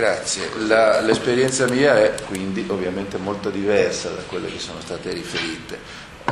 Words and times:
Grazie. 0.00 0.48
La, 0.66 1.02
l'esperienza 1.02 1.68
mia 1.68 2.02
è 2.02 2.14
quindi 2.26 2.64
ovviamente 2.66 3.18
molto 3.18 3.50
diversa 3.50 4.08
da 4.08 4.22
quelle 4.22 4.50
che 4.50 4.58
sono 4.58 4.80
state 4.80 5.12
riferite. 5.12 5.78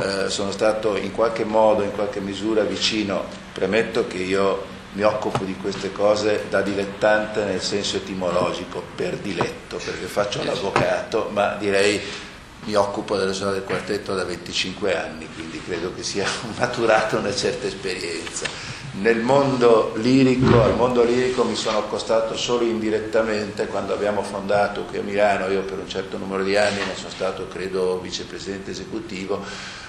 Eh, 0.01 0.29
sono 0.31 0.49
stato 0.49 0.97
in 0.97 1.11
qualche 1.11 1.43
modo, 1.43 1.83
in 1.83 1.91
qualche 1.91 2.19
misura 2.19 2.63
vicino, 2.63 3.25
premetto 3.53 4.07
che 4.07 4.17
io 4.17 4.65
mi 4.93 5.03
occupo 5.03 5.43
di 5.43 5.55
queste 5.55 5.91
cose 5.91 6.45
da 6.49 6.61
dilettante 6.63 7.43
nel 7.43 7.61
senso 7.61 7.97
etimologico, 7.97 8.81
per 8.95 9.17
diletto, 9.17 9.77
perché 9.77 10.07
faccio 10.07 10.43
l'avvocato, 10.43 11.29
ma 11.31 11.53
direi 11.59 12.01
mi 12.63 12.73
occupo 12.73 13.17
delle 13.17 13.33
suono 13.33 13.51
del 13.51 13.63
quartetto 13.63 14.15
da 14.15 14.23
25 14.23 14.97
anni, 14.97 15.27
quindi 15.35 15.61
credo 15.63 15.93
che 15.93 16.01
sia 16.01 16.25
maturata 16.57 17.19
una 17.19 17.35
certa 17.35 17.67
esperienza. 17.67 18.47
Nel 18.91 19.19
mondo 19.19 19.93
lirico, 19.97 20.63
al 20.63 20.75
mondo 20.75 21.03
lirico 21.03 21.43
mi 21.43 21.55
sono 21.55 21.77
accostato 21.77 22.35
solo 22.35 22.65
indirettamente 22.65 23.67
quando 23.67 23.93
abbiamo 23.93 24.23
fondato 24.23 24.81
qui 24.83 24.97
a 24.97 25.03
Milano, 25.03 25.47
io 25.47 25.61
per 25.61 25.77
un 25.77 25.87
certo 25.87 26.17
numero 26.17 26.43
di 26.43 26.57
anni 26.57 26.79
ne 26.79 26.95
sono 26.95 27.09
stato 27.09 27.47
credo 27.47 27.99
vicepresidente 27.99 28.71
esecutivo, 28.71 29.45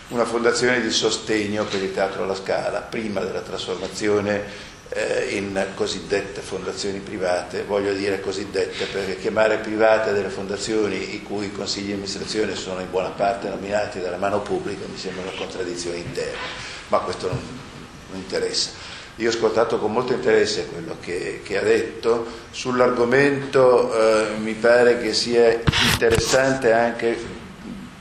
una 0.08 0.26
fondazione 0.26 0.82
di 0.82 0.90
sostegno 0.90 1.64
per 1.64 1.82
il 1.82 1.94
teatro 1.94 2.24
alla 2.24 2.34
Scala, 2.34 2.80
prima 2.80 3.20
della 3.20 3.40
trasformazione 3.40 4.68
eh, 4.90 5.28
in 5.30 5.66
cosiddette 5.74 6.42
fondazioni 6.42 6.98
private, 6.98 7.64
voglio 7.64 7.94
dire 7.94 8.20
cosiddette 8.20 8.84
perché 8.84 9.16
chiamare 9.16 9.58
private 9.58 10.12
delle 10.12 10.28
fondazioni 10.28 11.14
i 11.14 11.22
cui 11.22 11.50
consigli 11.50 11.86
di 11.86 11.92
amministrazione 11.92 12.54
sono 12.54 12.80
in 12.80 12.90
buona 12.90 13.10
parte 13.10 13.48
nominati 13.48 13.98
dalla 13.98 14.18
mano 14.18 14.40
pubblica 14.40 14.84
mi 14.86 14.98
sembra 14.98 15.22
una 15.22 15.38
contraddizione 15.38 15.96
interna, 15.96 16.38
ma 16.88 16.98
questo 16.98 17.28
non, 17.28 17.40
non 18.10 18.20
interessa. 18.20 18.70
Io 19.16 19.28
ho 19.28 19.32
ascoltato 19.32 19.78
con 19.78 19.92
molto 19.92 20.12
interesse 20.12 20.68
quello 20.72 20.96
che, 21.00 21.40
che 21.44 21.58
ha 21.58 21.62
detto, 21.62 22.26
sull'argomento 22.50 23.92
eh, 23.92 24.38
mi 24.38 24.54
pare 24.54 24.98
che 24.98 25.12
sia 25.12 25.60
interessante 25.92 26.72
anche 26.72 27.38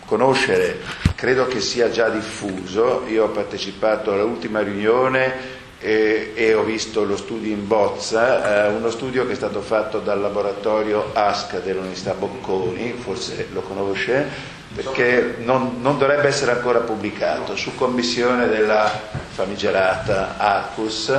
conoscere, 0.05 0.80
credo 1.15 1.45
che 1.47 1.59
sia 1.59 1.91
già 1.91 2.09
diffuso, 2.09 3.03
io 3.07 3.25
ho 3.25 3.30
partecipato 3.30 4.11
all'ultima 4.11 4.61
riunione 4.61 5.57
e, 5.80 6.31
e, 6.35 6.53
ho 6.53 6.63
visto 6.63 7.03
lo 7.03 7.15
studio 7.15 7.52
in 7.52 7.67
bozza, 7.67 8.67
eh, 8.67 8.69
uno 8.69 8.89
studio 8.89 9.25
che 9.27 9.33
è 9.33 9.35
stato 9.35 9.61
fatto 9.61 9.99
dal 9.99 10.19
laboratorio 10.19 11.11
ASCA 11.13 11.59
dell'Università 11.59 12.13
Bocconi, 12.13 12.93
forse 12.93 13.47
lo 13.52 13.61
conosce, 13.61 14.57
perché 14.73 15.35
non, 15.39 15.77
non, 15.81 15.97
dovrebbe 15.97 16.27
essere 16.27 16.51
ancora 16.51 16.79
pubblicato, 16.79 17.55
su 17.55 17.73
commissione 17.75 18.47
della 18.47 18.89
famigerata 19.29 20.37
ACUS, 20.37 21.17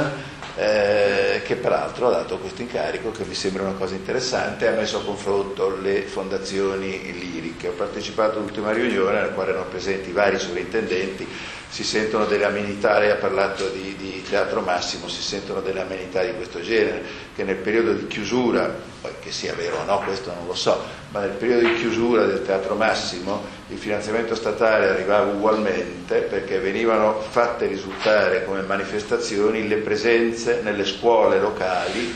eh, 0.57 1.43
che 1.45 1.57
peraltro 1.57 2.09
ha 2.09 2.11
dato 2.11 2.39
questo 2.39 2.63
incarico 2.63 3.11
che 3.11 3.25
mi 3.25 3.35
sembra 3.35 3.63
una 3.63 3.73
cosa 3.73 3.95
interessante, 3.95 4.69
ha 4.69 4.73
messo 4.73 4.99
a 4.99 5.05
confronto 5.05 5.77
le 5.81 6.03
fondazioni 6.03 7.13
liriche. 7.13 7.69
Ho 7.69 7.73
partecipato 7.73 8.39
all'ultima 8.39 8.73
riunione 8.73 9.15
nella 9.15 9.29
quale 9.33 9.51
erano 9.51 9.67
presenti 9.67 10.13
vari 10.13 10.39
sovrintendenti 10.39 11.27
si 11.71 11.85
sentono 11.85 12.25
delle 12.27 12.45
amenità, 12.45 12.99
lei 12.99 13.11
ha 13.11 13.15
parlato 13.17 13.69
di, 13.69 13.95
di, 13.97 14.23
Teatro 14.29 14.61
Massimo, 14.61 15.09
si 15.09 15.23
sentono 15.23 15.61
delle 15.61 15.81
amenità 15.81 16.23
di 16.25 16.35
questo 16.35 16.61
genere, 16.61 17.03
che 17.35 17.45
nel 17.45 17.57
periodo 17.57 17.93
di 17.93 18.09
chiusura, 18.09 18.75
che 19.21 19.31
sia 19.31 19.55
vero 19.55 19.79
o 19.79 19.85
no, 19.85 19.99
questo 20.01 20.35
non 20.35 20.47
lo 20.49 20.55
so, 20.55 20.83
ma 21.11 21.21
nel 21.21 21.31
periodo 21.31 21.69
di 21.69 21.75
chiusura 21.77 22.27
del 22.27 22.45
Teatro 22.45 22.75
Massimo 22.75 23.43
il 23.69 23.79
finanziamento 23.79 24.35
statale 24.35 24.89
arrivava 24.89 25.31
ugualmente 25.31 26.23
perché 26.23 26.59
venivano 26.59 27.21
fatte 27.21 27.67
risultare 27.67 28.45
come 28.45 28.63
manifestazioni 28.63 29.69
le 29.69 29.77
presenze 29.77 30.61
nelle 30.63 30.85
scuole 30.85 31.39
locali 31.39 32.13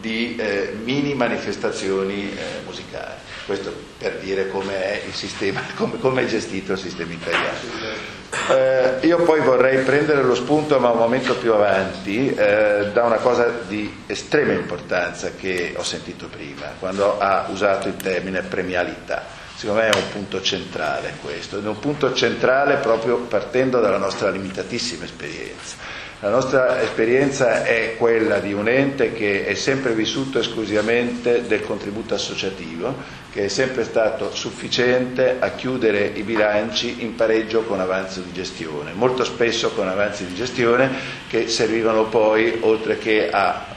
di 0.00 0.36
eh, 0.36 0.76
mini 0.82 1.14
manifestazioni 1.14 2.32
eh, 2.32 2.64
musicali. 2.64 3.14
Questo 3.46 3.85
per 3.98 4.18
dire 4.18 4.48
com'è 4.48 5.02
il 5.06 5.14
sistema, 5.14 5.60
come, 5.76 5.98
come 5.98 6.22
è 6.22 6.26
gestito 6.26 6.72
il 6.72 6.78
sistema 6.78 7.12
italiano. 7.12 8.04
Eh, 8.50 9.06
io 9.06 9.22
poi 9.22 9.40
vorrei 9.40 9.82
prendere 9.82 10.22
lo 10.22 10.34
spunto, 10.34 10.78
ma 10.78 10.90
un 10.90 10.98
momento 10.98 11.36
più 11.36 11.52
avanti, 11.52 12.28
eh, 12.34 12.90
da 12.92 13.04
una 13.04 13.16
cosa 13.16 13.52
di 13.66 14.02
estrema 14.06 14.52
importanza 14.52 15.30
che 15.38 15.74
ho 15.76 15.82
sentito 15.82 16.28
prima, 16.28 16.74
quando 16.78 17.18
ha 17.18 17.46
usato 17.50 17.88
il 17.88 17.96
termine 17.96 18.42
premialità. 18.42 19.44
Secondo 19.56 19.80
me 19.80 19.88
è 19.88 19.94
un 19.94 20.10
punto 20.12 20.42
centrale 20.42 21.14
questo, 21.22 21.56
ed 21.56 21.64
è 21.64 21.68
un 21.68 21.78
punto 21.78 22.12
centrale 22.12 22.76
proprio 22.76 23.16
partendo 23.20 23.80
dalla 23.80 23.96
nostra 23.96 24.28
limitatissima 24.28 25.04
esperienza. 25.04 25.76
La 26.20 26.28
nostra 26.28 26.82
esperienza 26.82 27.64
è 27.64 27.96
quella 27.96 28.38
di 28.38 28.52
un 28.52 28.68
ente 28.68 29.14
che 29.14 29.46
è 29.46 29.54
sempre 29.54 29.92
vissuto 29.92 30.38
esclusivamente 30.38 31.46
del 31.46 31.62
contributo 31.62 32.14
associativo, 32.14 32.94
che 33.30 33.44
è 33.44 33.48
sempre 33.48 33.84
stato 33.84 34.34
sufficiente 34.34 35.36
a 35.38 35.50
chiudere 35.50 36.10
i 36.14 36.22
bilanci 36.22 37.02
in 37.02 37.14
pareggio 37.14 37.62
con 37.62 37.80
avanzi 37.80 38.22
di 38.22 38.32
gestione, 38.32 38.92
molto 38.92 39.24
spesso 39.24 39.70
con 39.72 39.88
avanzi 39.88 40.26
di 40.26 40.34
gestione 40.34 40.90
che 41.28 41.48
servivano 41.48 42.04
poi, 42.04 42.58
oltre 42.60 42.98
che 42.98 43.30
a 43.30 43.75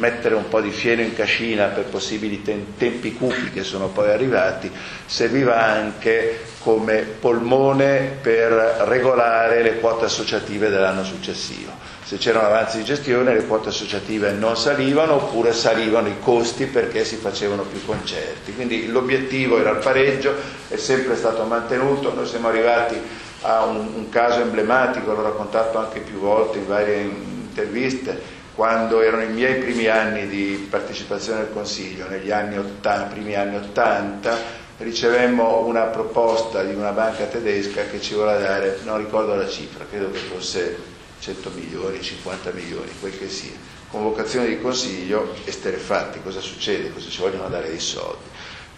mettere 0.00 0.34
un 0.34 0.48
po' 0.48 0.60
di 0.60 0.70
fieno 0.70 1.02
in 1.02 1.14
cascina 1.14 1.66
per 1.66 1.84
possibili 1.84 2.42
tempi 2.42 3.12
cupi 3.12 3.50
che 3.50 3.62
sono 3.62 3.88
poi 3.88 4.10
arrivati, 4.10 4.70
serviva 5.06 5.60
anche 5.62 6.40
come 6.60 7.02
polmone 7.02 8.16
per 8.20 8.50
regolare 8.86 9.62
le 9.62 9.78
quote 9.78 10.06
associative 10.06 10.70
dell'anno 10.70 11.04
successivo. 11.04 11.70
Se 12.02 12.16
c'erano 12.16 12.46
avanzi 12.46 12.78
di 12.78 12.84
gestione 12.84 13.34
le 13.34 13.46
quote 13.46 13.68
associative 13.68 14.32
non 14.32 14.56
salivano 14.56 15.14
oppure 15.14 15.52
salivano 15.52 16.08
i 16.08 16.18
costi 16.20 16.64
perché 16.66 17.04
si 17.04 17.16
facevano 17.16 17.62
più 17.62 17.84
concerti. 17.84 18.54
Quindi 18.54 18.88
l'obiettivo 18.88 19.58
era 19.58 19.70
il 19.70 19.78
pareggio, 19.78 20.34
è 20.68 20.76
sempre 20.76 21.14
stato 21.14 21.44
mantenuto, 21.44 22.12
noi 22.14 22.26
siamo 22.26 22.48
arrivati 22.48 23.00
a 23.42 23.64
un, 23.64 23.92
un 23.94 24.08
caso 24.08 24.40
emblematico, 24.40 25.12
l'ho 25.12 25.22
raccontato 25.22 25.78
anche 25.78 26.00
più 26.00 26.18
volte 26.18 26.58
in 26.58 26.66
varie 26.66 27.38
interviste, 27.60 28.38
quando 28.54 29.00
erano 29.00 29.22
i 29.22 29.28
miei 29.28 29.60
primi 29.60 29.86
anni 29.86 30.26
di 30.26 30.66
partecipazione 30.68 31.40
al 31.40 31.52
Consiglio, 31.52 32.08
negli 32.08 32.30
anni 32.30 32.58
80, 32.58 33.12
primi 33.12 33.34
anni 33.34 33.56
80, 33.56 34.58
ricevemmo 34.78 35.64
una 35.66 35.84
proposta 35.84 36.62
di 36.62 36.74
una 36.74 36.90
banca 36.90 37.24
tedesca 37.24 37.84
che 37.84 38.00
ci 38.00 38.14
voleva 38.14 38.38
dare, 38.38 38.78
non 38.84 38.98
ricordo 38.98 39.34
la 39.34 39.48
cifra, 39.48 39.84
credo 39.88 40.10
che 40.10 40.18
fosse 40.18 40.76
100 41.20 41.50
milioni, 41.54 42.00
50 42.00 42.50
milioni, 42.52 42.90
quel 42.98 43.16
che 43.18 43.28
sia. 43.28 43.52
Convocazione 43.90 44.46
di 44.46 44.60
Consiglio, 44.60 45.34
esterefatti, 45.44 46.20
cosa 46.22 46.40
succede? 46.40 46.92
Cosa 46.92 47.08
ci 47.08 47.20
vogliono 47.20 47.48
dare 47.48 47.68
dei 47.68 47.80
soldi? 47.80 48.28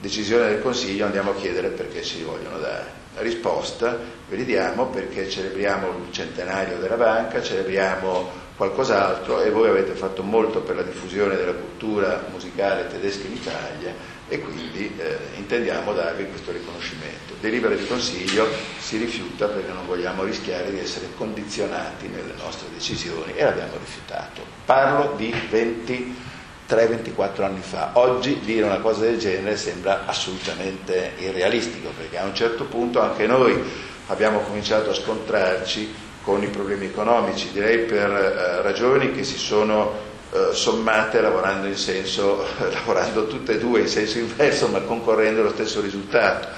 Decisione 0.00 0.48
del 0.48 0.62
Consiglio, 0.62 1.04
andiamo 1.04 1.30
a 1.30 1.34
chiedere 1.34 1.68
perché 1.68 2.02
ci 2.02 2.22
vogliono 2.22 2.58
dare. 2.58 3.00
La 3.14 3.20
risposta 3.20 3.98
ve 4.28 4.36
li 4.36 4.44
diamo 4.44 4.86
perché 4.86 5.28
celebriamo 5.28 5.88
il 5.88 6.12
centenario 6.12 6.78
della 6.78 6.96
banca, 6.96 7.42
celebriamo 7.42 8.41
qualcos'altro 8.56 9.40
e 9.42 9.50
voi 9.50 9.68
avete 9.68 9.92
fatto 9.92 10.22
molto 10.22 10.60
per 10.60 10.76
la 10.76 10.82
diffusione 10.82 11.36
della 11.36 11.54
cultura 11.54 12.26
musicale 12.30 12.86
tedesca 12.88 13.26
in 13.26 13.32
Italia 13.32 13.94
e 14.28 14.38
quindi 14.40 14.94
eh, 14.96 15.18
intendiamo 15.36 15.92
darvi 15.92 16.26
questo 16.26 16.52
riconoscimento. 16.52 17.34
Delibera 17.40 17.74
di 17.74 17.86
Consiglio 17.86 18.46
si 18.78 18.96
rifiuta 18.96 19.46
perché 19.46 19.72
non 19.72 19.86
vogliamo 19.86 20.24
rischiare 20.24 20.70
di 20.70 20.78
essere 20.78 21.08
condizionati 21.16 22.08
nelle 22.08 22.32
nostre 22.38 22.68
decisioni 22.72 23.34
e 23.34 23.44
l'abbiamo 23.44 23.76
rifiutato. 23.78 24.42
Parlo 24.64 25.14
di 25.16 25.34
23-24 26.68 27.42
anni 27.42 27.60
fa. 27.60 27.90
Oggi 27.94 28.40
dire 28.40 28.64
una 28.64 28.78
cosa 28.78 29.02
del 29.02 29.18
genere 29.18 29.56
sembra 29.56 30.06
assolutamente 30.06 31.12
irrealistico 31.18 31.90
perché 31.94 32.16
a 32.16 32.24
un 32.24 32.34
certo 32.34 32.64
punto 32.64 33.00
anche 33.00 33.26
noi 33.26 33.60
abbiamo 34.06 34.40
cominciato 34.40 34.90
a 34.90 34.94
scontrarci 34.94 36.10
con 36.22 36.42
i 36.42 36.48
problemi 36.48 36.86
economici, 36.86 37.50
direi 37.52 37.78
per 37.80 38.10
eh, 38.10 38.62
ragioni 38.62 39.12
che 39.12 39.24
si 39.24 39.36
sono 39.36 40.10
eh, 40.32 40.54
sommate 40.54 41.20
lavorando, 41.20 41.66
in 41.66 41.76
senso, 41.76 42.46
lavorando 42.58 43.26
tutte 43.26 43.52
e 43.52 43.58
due 43.58 43.80
in 43.80 43.88
senso 43.88 44.18
inverso 44.18 44.68
ma 44.68 44.80
concorrendo 44.80 45.40
allo 45.40 45.50
stesso 45.50 45.80
risultato. 45.80 46.48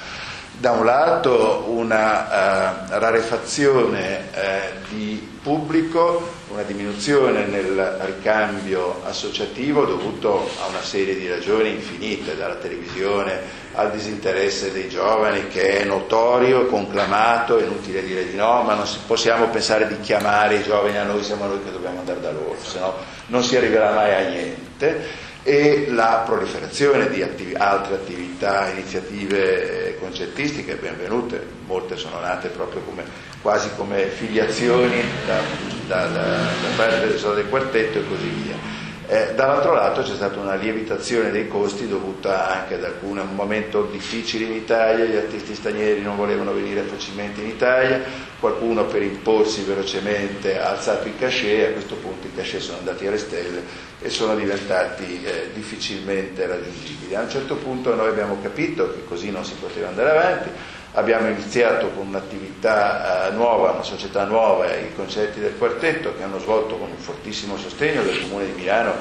Da 0.57 0.71
un 0.71 0.85
lato 0.85 1.65
una 1.67 2.87
uh, 2.89 2.99
rarefazione 2.99 4.29
uh, 4.33 4.89
di 4.89 5.33
pubblico, 5.43 6.27
una 6.49 6.63
diminuzione 6.63 7.45
nel 7.45 7.99
ricambio 8.05 9.03
associativo 9.05 9.85
dovuto 9.85 10.49
a 10.63 10.69
una 10.69 10.81
serie 10.81 11.17
di 11.17 11.29
ragioni 11.29 11.71
infinite, 11.71 12.37
dalla 12.37 12.55
televisione 12.55 13.41
al 13.75 13.91
disinteresse 13.91 14.73
dei 14.73 14.89
giovani 14.89 15.49
che 15.49 15.81
è 15.81 15.85
notorio, 15.85 16.67
conclamato, 16.67 17.59
è 17.59 17.65
inutile 17.65 18.03
dire 18.03 18.25
di 18.27 18.37
no, 18.37 18.63
ma 18.63 18.75
non 18.75 18.87
si, 18.87 18.99
possiamo 19.07 19.49
pensare 19.49 19.87
di 19.87 20.01
chiamare 20.01 20.57
i 20.57 20.63
giovani 20.63 20.97
a 20.97 21.03
noi, 21.05 21.23
siamo 21.23 21.47
noi 21.47 21.63
che 21.63 21.73
dobbiamo 21.73 21.99
andare 21.99 22.21
da 22.21 22.31
loro, 22.31 22.57
se 22.63 22.79
no 22.79 22.95
non 23.27 23.43
si 23.43 23.57
arriverà 23.57 23.93
mai 23.93 24.15
a 24.15 24.29
niente 24.29 25.33
e 25.47 25.89
la 25.91 26.23
proliferazione 26.25 27.11
di 27.11 27.23
attiv- 27.23 27.61
altre 27.61 27.97
attività, 27.97 28.71
iniziative 28.71 29.99
concertistiche 30.01 30.77
benvenute, 30.77 31.47
molte 31.67 31.97
sono 31.97 32.19
nate 32.19 32.49
proprio 32.49 32.81
come, 32.81 33.05
quasi 33.43 33.69
come 33.77 34.07
filiazioni 34.07 35.03
da, 35.27 35.43
da, 35.87 36.07
da, 36.07 36.23
da 36.23 36.69
parte 36.77 37.35
del 37.35 37.49
quartetto 37.51 37.99
e 37.99 38.09
così 38.09 38.29
via. 38.29 38.57
Eh, 39.07 39.35
dall'altro 39.35 39.75
lato 39.75 40.01
c'è 40.01 40.15
stata 40.15 40.41
una 40.41 40.55
lievitazione 40.55 41.31
dei 41.31 41.47
costi 41.47 41.87
dovuta 41.87 42.51
anche 42.51 42.77
ad 42.77 42.85
alcuni 42.85 43.21
un 43.21 43.35
momento 43.35 43.83
difficile 43.83 44.47
in 44.47 44.53
Italia, 44.53 45.05
gli 45.05 45.17
artisti 45.17 45.55
stranieri 45.55 46.01
non 46.01 46.17
volevano 46.17 46.55
venire 46.55 46.81
facilmente 46.81 47.43
in 47.43 47.49
Italia, 47.49 48.01
qualcuno 48.41 48.87
per 48.87 49.03
imporsi 49.03 49.63
velocemente 49.63 50.59
ha 50.59 50.71
alzato 50.71 51.07
i 51.07 51.17
cachet, 51.19 51.69
a 51.69 51.73
questo 51.73 51.97
punto 51.97 52.29
i 52.29 52.35
cachet 52.35 52.61
sono 52.61 52.79
andati 52.79 53.07
alle 53.07 53.19
stelle 53.19 53.63
e 54.01 54.09
sono 54.09 54.35
diventati 54.35 55.23
eh, 55.23 55.51
difficilmente 55.53 56.47
raggiungibili. 56.47 57.15
A 57.15 57.21
un 57.21 57.29
certo 57.29 57.57
punto 57.57 57.95
noi 57.95 58.09
abbiamo 58.09 58.39
capito 58.41 58.91
che 58.95 59.05
così 59.05 59.31
non 59.31 59.45
si 59.45 59.55
poteva 59.61 59.89
andare 59.89 60.11
avanti, 60.11 60.49
Abbiamo 60.97 61.27
iniziato 61.27 61.89
con 61.89 62.07
un'attività 62.07 63.27
eh, 63.27 63.33
nuova, 63.33 63.73
una 63.73 63.83
società 63.83 64.25
nuova, 64.27 64.73
i 64.77 64.95
concerti 64.95 65.41
del 65.41 65.59
quartetto 65.59 66.15
che 66.17 66.23
hanno 66.23 66.39
svolto 66.39 66.77
con 66.77 66.89
un 66.89 66.97
fortissimo 66.99 67.57
sostegno 67.57 68.05
del 68.05 68.21
Comune 68.21 68.47
di 68.47 68.53
Milano, 68.53 68.93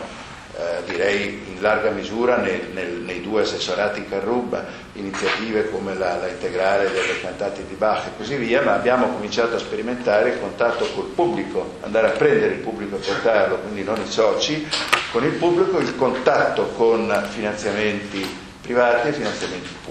eh, 0.58 0.84
direi 0.88 1.44
in 1.54 1.62
larga 1.62 1.92
misura 1.92 2.38
nel, 2.38 2.70
nel, 2.74 2.94
nei 2.94 3.22
due 3.22 3.44
assessorati 3.44 4.08
Carruba, 4.08 4.66
iniziative 4.94 5.70
come 5.70 5.94
la, 5.94 6.18
la, 6.18 6.30
integrale 6.30 6.90
delle 6.90 7.22
cantate 7.22 7.64
di 7.68 7.76
Bach 7.76 8.08
e 8.08 8.18
così 8.18 8.38
via, 8.38 8.64
ma 8.64 8.74
abbiamo 8.74 9.06
cominciato 9.10 9.56
a 9.56 9.60
sperimentare 9.60 10.30
il 10.30 10.40
contatto 10.40 10.88
col 10.96 11.12
pubblico, 11.14 11.76
andare 11.82 12.08
a 12.08 12.12
prendere 12.12 12.56
il 12.56 12.60
pubblico 12.62 12.96
e 12.96 13.00
portarlo, 13.02 13.58
quindi 13.58 13.84
non 13.84 14.02
i 14.02 14.10
soci, 14.10 14.68
con 15.12 15.24
il 15.24 15.34
pubblico, 15.34 15.78
il 15.78 15.96
contatto 15.96 16.70
con 16.70 17.28
finanziamenti 17.30 18.42
privati 18.64 19.10
e 19.10 19.14
finanziamenti 19.14 19.68
pubblici 19.68 19.83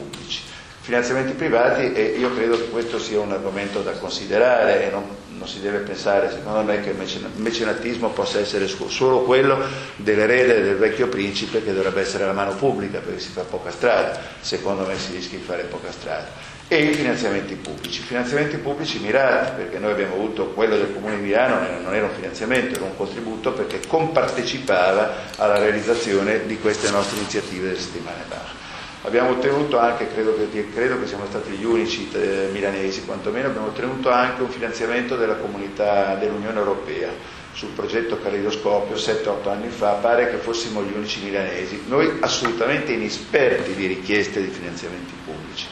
finanziamenti 0.83 1.35
privati 1.35 1.93
e 1.93 2.17
io 2.19 2.35
credo 2.35 2.57
che 2.57 2.69
questo 2.69 2.99
sia 2.99 3.21
un 3.21 3.31
argomento 3.31 3.83
da 3.83 3.93
considerare 3.93 4.85
e 4.85 4.91
non, 4.91 5.05
non 5.39 5.47
si 5.47 5.61
deve 5.61 5.79
pensare, 5.79 6.29
secondo 6.29 6.61
me, 6.63 6.81
che 6.81 6.91
il 6.91 7.31
mecenatismo 7.37 8.09
possa 8.09 8.41
essere 8.41 8.67
solo 8.67 9.23
quello 9.23 9.61
dell'erede 9.95 10.61
del 10.61 10.77
vecchio 10.77 11.07
principe 11.07 11.63
che 11.63 11.73
dovrebbe 11.73 12.01
essere 12.01 12.27
la 12.27 12.33
mano 12.33 12.57
pubblica 12.57 12.99
perché 12.99 13.21
si 13.21 13.31
fa 13.31 13.43
poca 13.43 13.71
strada, 13.71 14.21
secondo 14.41 14.85
me 14.85 14.99
si 14.99 15.13
rischia 15.13 15.39
di 15.39 15.45
fare 15.45 15.63
poca 15.63 15.93
strada. 15.93 16.27
E 16.67 16.83
i 16.83 16.95
finanziamenti 16.95 17.55
pubblici, 17.55 18.03
finanziamenti 18.03 18.57
pubblici 18.57 18.99
mirati, 18.99 19.63
perché 19.63 19.79
noi 19.79 19.93
abbiamo 19.93 20.15
avuto 20.15 20.49
quello 20.49 20.77
del 20.77 20.93
Comune 20.93 21.15
di 21.15 21.23
Milano, 21.23 21.61
non 21.81 21.95
era 21.95 22.07
un 22.07 22.13
finanziamento, 22.13 22.75
era 22.75 22.87
un 22.87 22.97
contributo 22.97 23.53
perché 23.53 23.79
compartecipava 23.87 25.31
alla 25.37 25.59
realizzazione 25.59 26.45
di 26.45 26.59
queste 26.59 26.91
nostre 26.91 27.19
iniziative 27.19 27.69
delle 27.69 27.79
settimane 27.79 28.25
Bach. 28.29 28.62
Abbiamo 29.05 29.31
ottenuto 29.31 29.79
anche, 29.79 30.07
credo 30.13 30.37
che, 30.37 30.71
credo 30.73 31.01
che 31.01 31.09
siamo 31.09 31.27
stati 31.27 31.51
gli 31.51 31.65
unici 31.65 32.09
eh, 32.13 32.49
milanesi 32.53 33.05
quantomeno, 33.05 33.49
abbiamo 33.49 33.67
ottenuto 33.67 34.11
anche 34.11 34.43
un 34.43 34.49
finanziamento 34.49 35.17
della 35.17 35.35
comunità 35.35 36.15
dell'Unione 36.15 36.57
Europea 36.59 37.11
sul 37.53 37.71
progetto 37.71 38.21
Caleidoscopio 38.23 38.95
7-8 38.95 39.49
anni 39.49 39.69
fa, 39.71 39.95
pare 39.95 40.31
che 40.31 40.37
fossimo 40.37 40.83
gli 40.83 40.93
unici 40.95 41.21
milanesi, 41.23 41.83
noi 41.89 42.19
assolutamente 42.21 42.93
inesperti 42.93 43.75
di 43.75 43.87
richieste 43.87 44.41
di 44.41 44.49
finanziamenti 44.49 45.13
pubblici. 45.25 45.67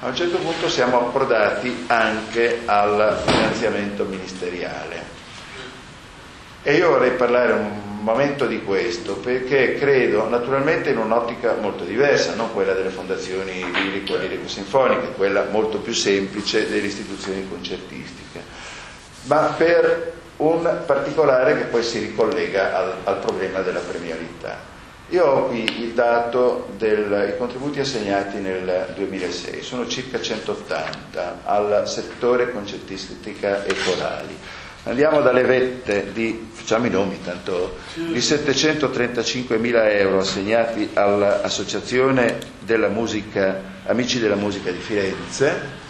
A 0.00 0.06
un 0.06 0.14
certo 0.14 0.38
punto 0.38 0.68
siamo 0.68 1.00
approdati 1.00 1.84
anche 1.88 2.60
al 2.66 3.20
finanziamento 3.26 4.04
ministeriale. 4.04 5.14
E 6.62 6.74
io 6.74 6.90
vorrei 6.90 7.12
parlare 7.12 7.52
un 7.52 7.85
momento 8.06 8.46
di 8.46 8.62
questo 8.62 9.16
perché 9.16 9.74
credo 9.74 10.28
naturalmente 10.28 10.90
in 10.90 10.98
un'ottica 10.98 11.56
molto 11.60 11.82
diversa, 11.82 12.36
non 12.36 12.52
quella 12.52 12.72
delle 12.72 12.90
fondazioni 12.90 13.64
lirico 13.72 14.14
lirico-sinfoniche, 14.14 15.14
quella 15.16 15.46
molto 15.50 15.78
più 15.78 15.92
semplice 15.92 16.70
delle 16.70 16.86
istituzioni 16.86 17.48
concertistiche, 17.48 18.42
ma 19.24 19.52
per 19.58 20.12
un 20.36 20.82
particolare 20.86 21.56
che 21.56 21.64
poi 21.64 21.82
si 21.82 21.98
ricollega 21.98 22.76
al, 22.76 22.94
al 23.02 23.18
problema 23.18 23.62
della 23.62 23.80
premialità. 23.80 24.74
Io 25.08 25.24
ho 25.24 25.46
qui 25.48 25.82
il 25.82 25.90
dato 25.92 26.68
dei 26.76 27.36
contributi 27.36 27.80
assegnati 27.80 28.38
nel 28.38 28.92
2006, 28.94 29.62
sono 29.62 29.88
circa 29.88 30.20
180 30.20 31.40
al 31.42 31.88
settore 31.88 32.52
concertistica 32.52 33.64
e 33.64 33.74
corali 33.84 34.38
Andiamo 34.86 35.20
dalle 35.20 35.42
vette 35.42 36.12
di, 36.12 36.48
facciamo 36.52 36.86
i 36.86 36.90
nomi 36.90 37.18
tanto, 37.24 37.76
di 37.94 38.20
735 38.20 39.58
mila 39.58 39.90
euro 39.90 40.20
assegnati 40.20 40.90
all'Associazione 40.94 42.38
della 42.60 42.86
Musica, 42.86 43.62
Amici 43.86 44.20
della 44.20 44.36
Musica 44.36 44.70
di 44.70 44.78
Firenze, 44.78 45.84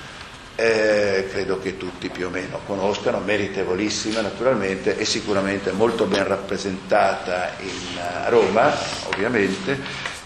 eh, 0.55 1.29
credo 1.31 1.61
che 1.61 1.77
tutti 1.77 2.09
più 2.09 2.29
o 2.29 2.31
meno 2.31 2.61
conoscano, 2.65 3.19
meritevolissima 3.21 4.23
naturalmente 4.23 4.97
e 4.97 5.05
sicuramente 5.05 5.73
molto 5.73 6.07
ben 6.07 6.27
rappresentata 6.27 7.53
in 7.61 7.99
eh, 7.99 8.31
Roma, 8.31 8.73
ovviamente, 9.13 9.79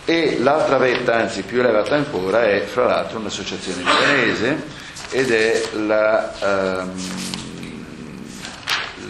e 0.05 0.39
l'altra 0.39 0.77
vetta, 0.79 1.17
anzi 1.17 1.43
più 1.43 1.59
elevata 1.59 1.97
ancora, 1.97 2.45
è 2.45 2.61
fra 2.61 2.85
l'altro 2.85 3.19
un'associazione 3.19 3.83
milanese 3.83 4.63
ed 5.11 5.33
è 5.33 5.61
la... 5.73 6.85
Um, 6.85 7.40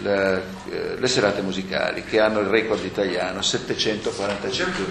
le, 0.01 0.43
eh, 0.69 0.95
le 0.97 1.07
serate 1.07 1.41
musicali 1.41 2.03
che 2.03 2.19
hanno 2.19 2.39
il 2.39 2.47
record 2.47 2.83
italiano 2.83 3.41
745 3.41 4.83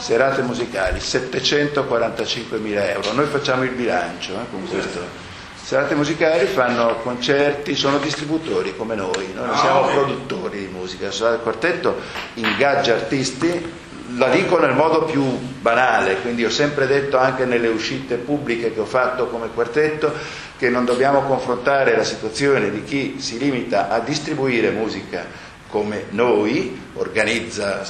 serate 0.00 0.42
musicali 0.42 1.00
745 1.00 2.58
mila 2.58 2.88
euro. 2.90 3.12
Noi 3.12 3.26
facciamo 3.26 3.64
il 3.64 3.70
bilancio 3.70 4.34
eh, 4.34 4.50
con 4.50 4.68
questo. 4.68 5.24
Serate 5.66 5.96
musicali 5.96 6.46
fanno 6.46 7.00
concerti, 7.02 7.74
sono 7.74 7.98
distributori 7.98 8.76
come 8.76 8.94
noi, 8.94 9.32
noi 9.34 9.46
non 9.46 9.56
siamo 9.56 9.86
produttori 9.88 10.60
di 10.60 10.66
musica, 10.72 11.06
il 11.06 11.40
quartetto 11.42 12.00
ingaggia 12.34 12.94
artisti, 12.94 13.72
la 14.16 14.28
dico 14.28 14.58
nel 14.58 14.74
modo 14.74 15.04
più 15.04 15.22
banale, 15.60 16.16
quindi 16.20 16.44
ho 16.44 16.50
sempre 16.50 16.86
detto 16.86 17.18
anche 17.18 17.44
nelle 17.44 17.68
uscite 17.68 18.16
pubbliche 18.16 18.72
che 18.72 18.80
ho 18.80 18.84
fatto 18.86 19.26
come 19.26 19.48
quartetto 19.52 20.12
che 20.56 20.70
non 20.70 20.84
dobbiamo 20.84 21.22
confrontare 21.22 21.96
la 21.96 22.04
situazione 22.04 22.70
di 22.70 22.82
chi 22.84 23.16
si 23.18 23.38
limita 23.38 23.88
a 23.90 23.98
distribuire 24.00 24.70
musica 24.70 25.24
come 25.68 26.04
noi, 26.10 26.80
organizza, 26.94 27.82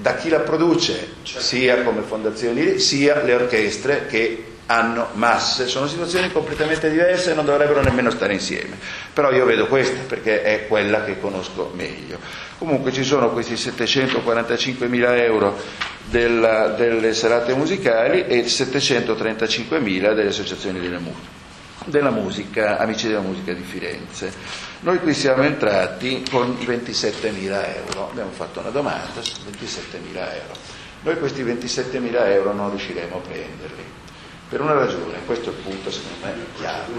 da 0.00 0.14
chi 0.14 0.28
la 0.28 0.40
produce, 0.40 1.14
sia 1.22 1.82
come 1.82 2.00
fondazioni, 2.02 2.78
sia 2.78 3.22
le 3.22 3.34
orchestre 3.34 4.06
che 4.06 4.51
hanno 4.66 5.08
masse, 5.14 5.66
sono 5.66 5.86
situazioni 5.86 6.30
completamente 6.32 6.90
diverse 6.90 7.32
e 7.32 7.34
non 7.34 7.44
dovrebbero 7.44 7.82
nemmeno 7.82 8.10
stare 8.10 8.32
insieme. 8.32 8.78
Però 9.12 9.30
io 9.32 9.44
vedo 9.44 9.66
questa 9.66 10.00
perché 10.06 10.42
è 10.42 10.66
quella 10.66 11.04
che 11.04 11.20
conosco 11.20 11.70
meglio. 11.74 12.18
Comunque 12.58 12.92
ci 12.92 13.04
sono 13.04 13.30
questi 13.30 13.56
745 13.56 14.86
mila 14.88 15.16
euro 15.16 15.58
della, 16.04 16.68
delle 16.68 17.12
serate 17.14 17.54
musicali 17.54 18.26
e 18.26 18.48
735 18.48 19.80
mila 19.80 20.12
delle 20.14 20.28
associazioni 20.30 20.80
delle 20.80 20.98
musiche 20.98 21.40
della 21.86 22.10
musica, 22.10 22.78
Amici 22.78 23.08
della 23.08 23.20
Musica 23.20 23.52
di 23.52 23.62
Firenze. 23.62 24.32
Noi 24.80 24.98
qui 25.00 25.14
siamo 25.14 25.42
entrati 25.42 26.24
con 26.30 26.56
27.000 26.60 27.76
euro, 27.86 28.10
abbiamo 28.10 28.30
fatto 28.30 28.60
una 28.60 28.70
domanda 28.70 29.20
su 29.22 29.32
27.000 29.50 30.14
euro. 30.14 30.54
Noi 31.02 31.18
questi 31.18 31.42
27.000 31.42 32.14
euro 32.30 32.52
non 32.52 32.70
riusciremo 32.70 33.16
a 33.16 33.20
prenderli, 33.20 33.84
per 34.52 34.60
una 34.60 34.74
ragione, 34.74 35.16
questo 35.24 35.48
è 35.48 35.52
il 35.54 35.60
punto 35.60 35.90
secondo 35.90 36.26
me 36.26 36.34
chiaro. 36.58 36.92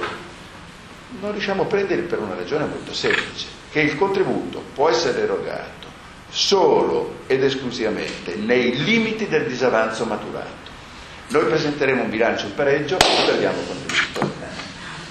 Non 1.21 1.33
riusciamo 1.33 1.61
a 1.61 1.65
prenderli 1.65 2.01
per 2.05 2.17
una 2.17 2.33
ragione 2.33 2.65
molto 2.65 2.95
semplice, 2.95 3.45
che 3.69 3.81
il 3.81 3.95
contributo 3.95 4.63
può 4.73 4.89
essere 4.89 5.21
erogato 5.21 5.85
solo 6.31 7.17
ed 7.27 7.43
esclusivamente 7.43 8.33
nei 8.33 8.83
limiti 8.83 9.27
del 9.27 9.45
disavanzo 9.45 10.03
maturato. 10.05 10.71
Noi 11.27 11.45
presenteremo 11.45 12.01
un 12.01 12.09
bilancio 12.09 12.47
in 12.47 12.55
pareggio 12.55 12.97
e 12.97 13.23
perdiamo 13.23 13.57
contributo. 13.67 14.31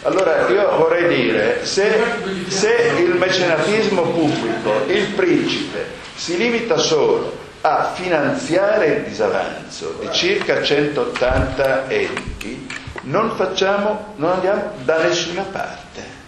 Allora 0.03 0.49
io 0.49 0.79
vorrei 0.79 1.27
dire, 1.27 1.65
se, 1.65 1.97
se 2.49 2.93
il 2.99 3.15
mecenatismo 3.15 4.03
pubblico, 4.03 4.85
il 4.89 5.07
principe, 5.15 5.87
si 6.17 6.37
limita 6.37 6.77
solo 6.77 7.42
a 7.63 7.93
finanziare 7.95 8.87
il 8.87 9.03
disavanzo 9.05 9.97
di 10.01 10.11
circa 10.13 10.63
180 10.63 11.89
enti, 11.89 12.69
non, 13.03 13.35
facciamo, 13.37 14.15
non 14.17 14.33
andiamo 14.33 14.73
da 14.85 15.03
nessuna 15.03 15.43
parte. 15.43 16.21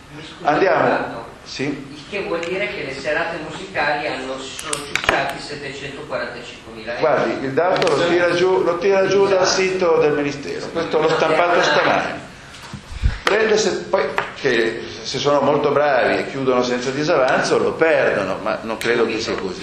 Andiamo. 0.42 1.22
Sì? 1.42 1.64
Il 1.64 2.02
che 2.08 2.22
vuol 2.22 2.40
dire 2.40 2.68
che 2.68 2.84
le 2.84 2.94
serate 2.94 3.38
musicali 3.48 4.06
hanno, 4.06 4.38
sono 4.38 4.74
cicciati 4.74 5.40
745 5.40 6.72
mila 6.72 6.96
euro. 6.96 7.00
Guardi, 7.00 7.44
il 7.44 7.52
dato 7.52 7.96
lo 7.96 8.06
tira 8.06 8.34
giù, 8.34 8.62
lo 8.62 8.78
tira 8.78 9.06
giù 9.08 9.26
dal 9.26 9.46
sito 9.46 9.98
del 9.98 10.12
Ministero, 10.12 10.68
questo 10.68 11.00
l'ho 11.00 11.10
stampato 11.10 11.62
stamani 11.62 12.22
prende 13.24 13.56
se, 13.56 13.70
poi 13.88 14.06
che 14.40 14.82
se 15.02 15.18
sono 15.18 15.40
molto 15.40 15.72
bravi 15.72 16.18
e 16.18 16.26
chiudono 16.28 16.62
senza 16.62 16.90
disavanzo 16.90 17.58
lo 17.58 17.72
perdono, 17.72 18.38
ma 18.42 18.58
non 18.62 18.76
credo 18.76 19.06
che 19.06 19.18
sia 19.18 19.34
così. 19.34 19.62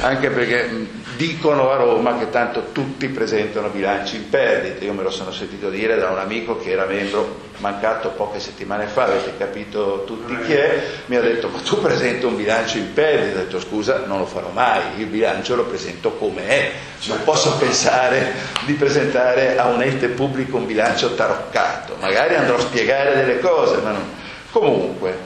Anche 0.00 0.30
perché 0.30 0.86
dicono 1.16 1.70
a 1.70 1.76
Roma 1.76 2.16
che 2.16 2.30
tanto 2.30 2.70
tutti 2.70 3.08
presentano 3.08 3.68
bilanci 3.68 4.16
in 4.16 4.28
perdita. 4.28 4.84
Io 4.84 4.92
me 4.92 5.02
lo 5.02 5.10
sono 5.10 5.32
sentito 5.32 5.68
dire 5.68 5.96
da 5.96 6.10
un 6.10 6.18
amico 6.18 6.58
che 6.58 6.70
era 6.70 6.86
membro, 6.86 7.46
mancato 7.58 8.10
poche 8.10 8.38
settimane 8.38 8.86
fa, 8.86 9.04
avete 9.04 9.32
capito 9.36 10.04
tutti 10.06 10.36
chi 10.44 10.52
è, 10.52 10.80
mi 11.06 11.16
ha 11.16 11.20
detto 11.20 11.48
ma 11.48 11.58
tu 11.58 11.80
presenti 11.80 12.24
un 12.24 12.36
bilancio 12.36 12.78
in 12.78 12.92
perdita, 12.94 13.40
ho 13.40 13.42
detto 13.42 13.58
scusa 13.58 14.04
non 14.06 14.18
lo 14.18 14.26
farò 14.26 14.50
mai, 14.50 14.82
il 14.98 15.06
bilancio 15.06 15.56
lo 15.56 15.64
presento 15.64 16.12
come 16.12 16.46
è, 16.46 16.72
non 17.06 17.24
posso 17.24 17.56
pensare 17.56 18.32
di 18.64 18.74
presentare 18.74 19.58
a 19.58 19.66
un 19.66 19.82
ente 19.82 20.06
pubblico 20.06 20.56
un 20.56 20.66
bilancio 20.66 21.16
taroccato, 21.16 21.96
magari 22.00 22.36
andrò 22.36 22.54
a 22.56 22.60
spiegare 22.60 23.16
delle 23.16 23.40
cose, 23.40 23.78
ma 23.78 23.90
non... 23.90 24.16
Comunque, 24.50 25.16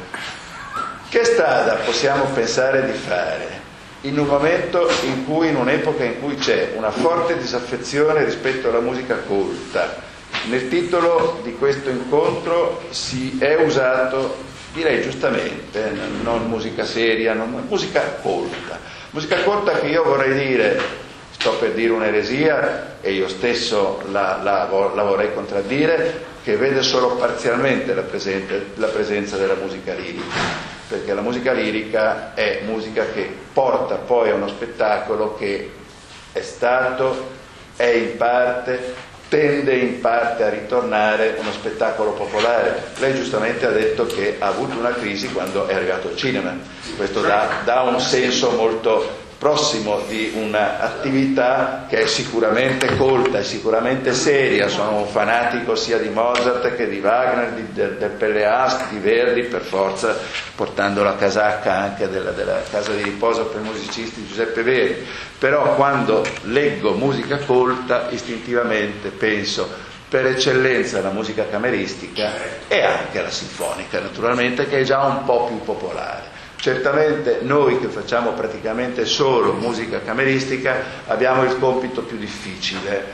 che 1.11 1.25
strada 1.25 1.75
possiamo 1.85 2.25
pensare 2.33 2.87
di 2.87 2.93
fare? 2.93 3.62
In 4.03 4.19
un 4.19 4.27
momento 4.27 4.89
in 5.05 5.25
cui, 5.25 5.49
in 5.49 5.57
un'epoca 5.57 6.03
in 6.05 6.21
cui 6.21 6.37
c'è 6.37 6.73
una 6.77 6.91
forte 6.91 7.37
disaffezione 7.37 8.25
rispetto 8.25 8.69
alla 8.69 8.81
musica 8.81 9.17
colta. 9.19 10.11
Nel 10.49 10.69
titolo 10.69 11.41
di 11.43 11.55
questo 11.55 11.89
incontro 11.91 12.83
si 12.91 13.37
è 13.39 13.55
usato, 13.55 14.37
direi 14.73 15.03
giustamente, 15.03 15.93
non 16.23 16.49
musica 16.49 16.85
seria, 16.85 17.33
non, 17.33 17.65
musica 17.69 18.19
colta. 18.21 18.81
Musica 19.11 19.43
colta 19.45 19.79
che 19.79 19.87
io 19.87 20.03
vorrei 20.03 20.49
dire, 20.49 20.81
sto 21.31 21.53
per 21.59 21.73
dire 21.73 21.93
un'eresia 21.93 22.97
e 23.01 23.13
io 23.13 23.29
stesso 23.29 24.03
la, 24.11 24.41
la, 24.43 24.69
la 24.95 25.03
vorrei 25.03 25.33
contraddire, 25.33 26.31
che 26.43 26.57
vede 26.57 26.83
solo 26.83 27.15
parzialmente 27.15 27.95
la, 27.95 28.03
presente, 28.03 28.71
la 28.77 28.89
presenza 28.89 29.37
della 29.37 29.55
musica 29.55 29.95
lirica 29.95 30.72
perché 30.93 31.15
la 31.15 31.23
musica 31.23 31.53
lirica 31.53 32.35
è 32.35 32.61
musica 32.67 33.07
che 33.07 33.27
porta 33.55 33.95
poi 33.95 34.29
a 34.29 34.35
uno 34.35 34.47
spettacolo 34.47 35.35
che 35.37 35.71
è 36.33 36.43
stato, 36.43 37.31
è 37.77 37.87
in 37.87 38.19
parte, 38.19 38.95
tende 39.31 39.75
in 39.75 40.01
parte 40.01 40.45
a 40.45 40.51
ritornare 40.51 41.37
uno 41.39 41.51
spettacolo 41.51 42.13
popolare. 42.13 42.91
Lei 42.99 43.15
giustamente 43.15 43.65
ha 43.65 43.71
detto 43.71 44.05
che 44.05 44.37
ha 44.39 44.49
avuto 44.49 44.79
una 44.79 44.93
crisi 44.93 45.33
quando 45.33 45.67
è 45.67 45.75
arrivato 45.75 46.09
al 46.09 46.17
cinema, 46.17 46.55
questo 46.95 47.23
dà, 47.23 47.63
dà 47.65 47.81
un 47.81 47.99
senso 47.99 48.51
molto 48.51 49.21
prossimo 49.43 50.03
di 50.07 50.31
un'attività 50.37 51.87
che 51.89 52.03
è 52.03 52.07
sicuramente 52.07 52.95
colta, 52.95 53.39
è 53.39 53.43
sicuramente 53.43 54.15
seria, 54.15 54.69
sono 54.69 54.99
un 54.99 55.07
fanatico 55.09 55.75
sia 55.75 55.99
di 55.99 56.09
Mozart 56.11 56.77
che 56.77 56.89
di 56.89 57.01
Wagner, 57.01 57.51
di, 57.51 57.73
del, 57.73 57.97
del 57.97 58.11
Pelleas, 58.11 58.89
di 58.91 58.99
Verdi, 58.99 59.43
per 59.43 59.63
forza 59.63 60.17
portando 60.55 61.03
la 61.03 61.17
casacca 61.17 61.75
anche 61.75 62.09
della, 62.09 62.31
della 62.31 62.63
casa 62.71 62.93
di 62.93 63.03
riposo 63.03 63.47
per 63.47 63.63
musicisti 63.63 64.25
Giuseppe 64.25 64.63
Verdi, 64.63 65.05
però 65.41 65.75
quando 65.75 66.25
leggo 66.43 66.93
musica 66.93 67.39
colta 67.39 68.11
istintivamente 68.11 69.09
penso 69.09 69.69
per 70.09 70.25
eccellenza 70.25 70.99
alla 70.99 71.11
musica 71.11 71.49
cameristica 71.49 72.31
e 72.69 72.81
anche 72.81 73.19
alla 73.19 73.31
sinfonica 73.31 73.99
naturalmente 73.99 74.69
che 74.69 74.79
è 74.79 74.85
già 74.85 75.03
un 75.03 75.25
po' 75.25 75.47
più 75.47 75.61
popolare. 75.63 76.31
Certamente 76.63 77.41
noi 77.43 77.81
che 77.81 77.89
facciamo 77.89 78.35
praticamente 78.35 79.05
solo 79.05 79.53
musica 79.53 80.01
cameristica 80.01 80.77
abbiamo 81.09 81.43
il 81.43 81.59
compito 81.59 82.03
più 82.03 82.17
difficile 82.17 83.05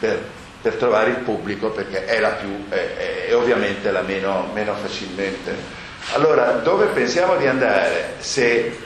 per, 0.00 0.18
per 0.62 0.76
trovare 0.76 1.10
il 1.10 1.16
pubblico 1.16 1.68
perché 1.68 2.06
è 2.06 2.18
la 2.20 2.30
più, 2.30 2.70
è 2.70 3.34
ovviamente 3.34 3.90
la 3.90 4.00
meno, 4.00 4.48
meno 4.54 4.74
facilmente. 4.76 5.54
Allora, 6.14 6.52
dove 6.52 6.86
pensiamo 6.86 7.36
di 7.36 7.46
andare 7.46 8.14
se 8.16 8.78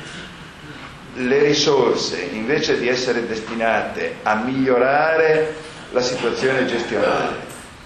le 1.15 1.43
risorse 1.45 2.19
invece 2.33 2.81
di 2.81 2.89
essere 2.89 3.25
destinate 3.29 4.17
a 4.25 4.35
migliorare 4.35 5.55
la 5.93 6.03
situazione 6.03 6.67
gestionale, 6.67 7.37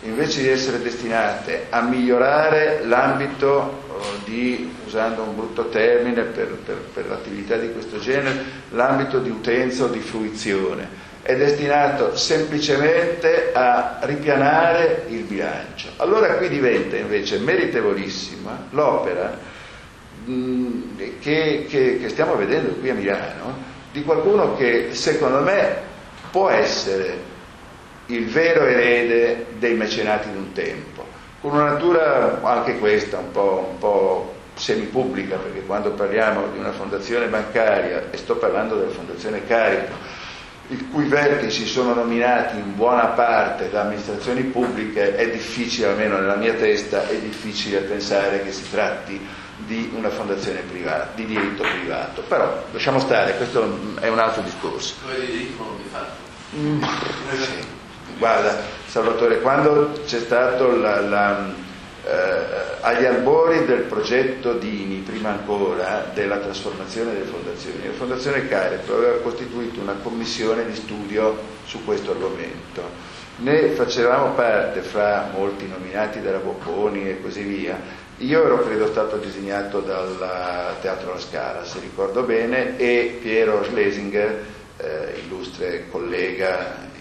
invece 0.04 0.40
di 0.40 0.48
essere 0.48 0.80
destinate 0.80 1.66
a 1.68 1.82
migliorare 1.82 2.80
l'ambito 2.86 3.83
di, 4.24 4.72
usando 4.86 5.22
un 5.22 5.36
brutto 5.36 5.68
termine 5.68 6.22
per, 6.22 6.48
per, 6.64 6.76
per 6.92 7.06
l'attività 7.08 7.56
di 7.56 7.72
questo 7.72 7.98
genere, 7.98 8.42
l'ambito 8.70 9.18
di 9.18 9.30
utenza 9.30 9.84
o 9.84 9.88
di 9.88 10.00
fruizione. 10.00 11.12
È 11.22 11.34
destinato 11.36 12.16
semplicemente 12.16 13.52
a 13.52 13.98
ripianare 14.02 15.04
il 15.08 15.22
bilancio. 15.22 15.88
Allora 15.96 16.34
qui 16.34 16.48
diventa 16.48 16.96
invece 16.96 17.38
meritevolissima 17.38 18.66
l'opera 18.70 19.38
mh, 20.24 20.96
che, 21.20 21.66
che, 21.68 21.98
che 21.98 22.08
stiamo 22.08 22.36
vedendo 22.36 22.72
qui 22.74 22.90
a 22.90 22.94
Milano 22.94 23.72
di 23.92 24.02
qualcuno 24.02 24.56
che 24.56 24.88
secondo 24.92 25.40
me 25.40 25.76
può 26.30 26.48
essere 26.48 27.32
il 28.06 28.26
vero 28.26 28.66
erede 28.66 29.46
dei 29.58 29.74
mecenati 29.74 30.30
di 30.30 30.36
un 30.36 30.52
tempo 30.52 31.03
con 31.44 31.52
una 31.52 31.72
natura 31.72 32.40
anche 32.42 32.78
questa 32.78 33.18
un 33.18 33.30
po', 33.30 33.68
un 33.72 33.78
po' 33.78 34.34
semipubblica, 34.54 35.36
perché 35.36 35.60
quando 35.66 35.90
parliamo 35.90 36.46
di 36.50 36.58
una 36.58 36.72
fondazione 36.72 37.26
bancaria, 37.26 38.10
e 38.10 38.16
sto 38.16 38.36
parlando 38.36 38.76
della 38.76 38.92
fondazione 38.92 39.46
Carico, 39.46 39.92
i 40.68 40.88
cui 40.88 41.04
vertici 41.04 41.66
sono 41.66 41.92
nominati 41.92 42.56
in 42.56 42.74
buona 42.74 43.08
parte 43.08 43.68
da 43.68 43.82
amministrazioni 43.82 44.44
pubbliche, 44.44 45.16
è 45.16 45.30
difficile, 45.30 45.88
almeno 45.88 46.16
nella 46.16 46.36
mia 46.36 46.54
testa, 46.54 47.06
è 47.06 47.18
difficile 47.18 47.80
pensare 47.80 48.42
che 48.42 48.50
si 48.50 48.70
tratti 48.70 49.20
di 49.66 49.92
una 49.94 50.08
fondazione 50.08 50.60
privata, 50.60 51.10
di 51.14 51.26
diritto 51.26 51.62
privato. 51.62 52.22
Però 52.22 52.64
lasciamo 52.72 53.00
stare, 53.00 53.36
questo 53.36 53.62
è 54.00 54.08
un 54.08 54.18
altro 54.18 54.40
discorso. 54.40 54.94
Come 55.02 55.20
di 55.20 55.26
diritto 55.26 55.62
non 55.62 55.76
di 55.76 55.88
fatto. 55.90 56.22
Mm, 56.56 56.82
sì. 57.34 57.82
Guarda, 58.18 58.56
Salvatore, 58.86 59.40
quando 59.40 59.92
c'è 60.06 60.20
stato 60.20 60.76
la, 60.76 61.00
la, 61.00 61.52
eh, 62.04 62.44
agli 62.80 63.04
albori 63.04 63.64
del 63.64 63.82
progetto 63.82 64.52
Dini, 64.52 64.98
prima 64.98 65.30
ancora, 65.30 66.10
della 66.14 66.36
trasformazione 66.36 67.12
delle 67.12 67.24
fondazioni, 67.24 67.86
la 67.86 67.92
Fondazione 67.92 68.46
Careto 68.46 68.94
aveva 68.94 69.18
costituito 69.18 69.80
una 69.80 69.96
commissione 70.02 70.64
di 70.66 70.74
studio 70.74 71.36
su 71.64 71.84
questo 71.84 72.12
argomento. 72.12 72.82
Ne 73.36 73.70
facevamo 73.70 74.34
parte 74.34 74.80
fra 74.82 75.30
molti 75.34 75.66
nominati 75.66 76.20
dalla 76.20 76.38
Bocconi 76.38 77.08
e 77.08 77.20
così 77.20 77.42
via. 77.42 78.02
Io 78.18 78.44
ero 78.44 78.62
credo 78.62 78.86
stato 78.86 79.16
disegnato 79.16 79.80
dal 79.80 80.76
Teatro 80.80 81.14
La 81.14 81.18
Scala, 81.18 81.64
se 81.64 81.80
ricordo 81.80 82.22
bene, 82.22 82.78
e 82.78 83.18
Piero 83.20 83.64
Schlesinger, 83.64 84.44
eh, 84.76 85.20
illustre 85.24 85.86
collega 85.90 86.92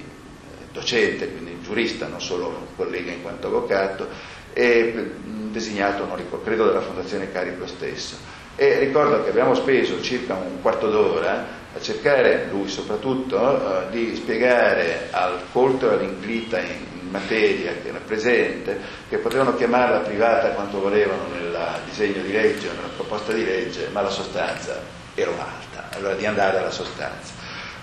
docente, 0.73 1.31
quindi 1.31 1.61
giurista, 1.61 2.07
non 2.07 2.19
solo 2.19 2.67
collega 2.75 3.11
in 3.11 3.21
quanto 3.21 3.47
avvocato, 3.47 4.07
e 4.51 5.11
designato, 5.51 6.03
ricordo, 6.15 6.43
credo 6.43 6.65
dalla 6.65 6.81
Fondazione 6.81 7.31
Carico 7.31 7.65
stesso. 7.67 8.17
E 8.55 8.79
ricordo 8.79 9.23
che 9.23 9.29
abbiamo 9.29 9.55
speso 9.55 10.01
circa 10.01 10.33
un 10.33 10.61
quarto 10.61 10.89
d'ora 10.89 11.61
a 11.73 11.79
cercare, 11.79 12.47
lui 12.51 12.67
soprattutto, 12.67 13.87
eh, 13.87 13.89
di 13.91 14.15
spiegare 14.15 15.07
al 15.11 15.39
colto 15.51 15.89
e 15.89 15.93
all'inglita 15.93 16.59
in, 16.59 16.91
materia 17.13 17.73
che 17.79 17.89
era 17.89 17.99
presente, 18.03 18.79
che 19.07 19.19
potevano 19.19 19.55
chiamarla 19.55 19.99
privata 19.99 20.49
quanto 20.49 20.79
volevano 20.79 21.27
nel 21.31 21.55
disegno 21.85 22.23
di 22.23 22.31
legge 22.31 22.69
nella 22.69 22.87
proposta 22.95 23.31
di 23.31 23.45
legge, 23.45 23.89
ma 23.91 24.01
la 24.01 24.09
sostanza 24.09 24.81
era 25.13 25.29
un'altra, 25.29 25.89
allora 25.91 26.15
di 26.15 26.25
andare 26.25 26.57
alla 26.57 26.71
sostanza. 26.71 27.33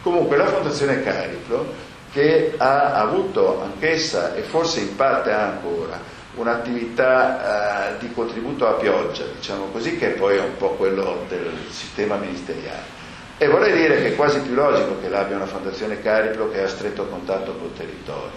Comunque 0.03 0.37
la 0.37 0.47
Fondazione 0.47 1.05
Cariplo 1.05 1.73
che 2.12 2.55
ha 2.57 2.95
avuto 2.95 3.62
anch'essa 3.62 4.35
e 4.35 4.43
forse 4.43 4.81
in 4.81 4.97
parte 4.97 5.31
ha 5.31 5.47
ancora 5.47 5.99
un'attività 6.35 7.95
eh, 7.95 7.99
di 7.99 8.12
contributo 8.12 8.67
a 8.67 8.73
pioggia, 8.73 9.25
diciamo 9.35 9.67
così, 9.67 9.97
che 9.97 10.09
poi 10.11 10.37
è 10.37 10.40
un 10.40 10.57
po' 10.57 10.71
quello 10.71 11.25
del 11.29 11.52
sistema 11.69 12.17
ministeriale. 12.17 12.99
E 13.37 13.49
vorrei 13.49 13.73
dire 13.73 13.97
che 14.02 14.09
è 14.09 14.17
quasi 14.17 14.40
più 14.40 14.55
logico 14.55 15.00
che 15.00 15.09
l'abbia 15.09 15.37
una 15.37 15.47
fondazione 15.47 16.02
Cariplo 16.02 16.50
che 16.50 16.62
ha 16.62 16.69
stretto 16.69 17.07
contatto 17.07 17.55
col 17.55 17.73
territorio. 17.73 18.33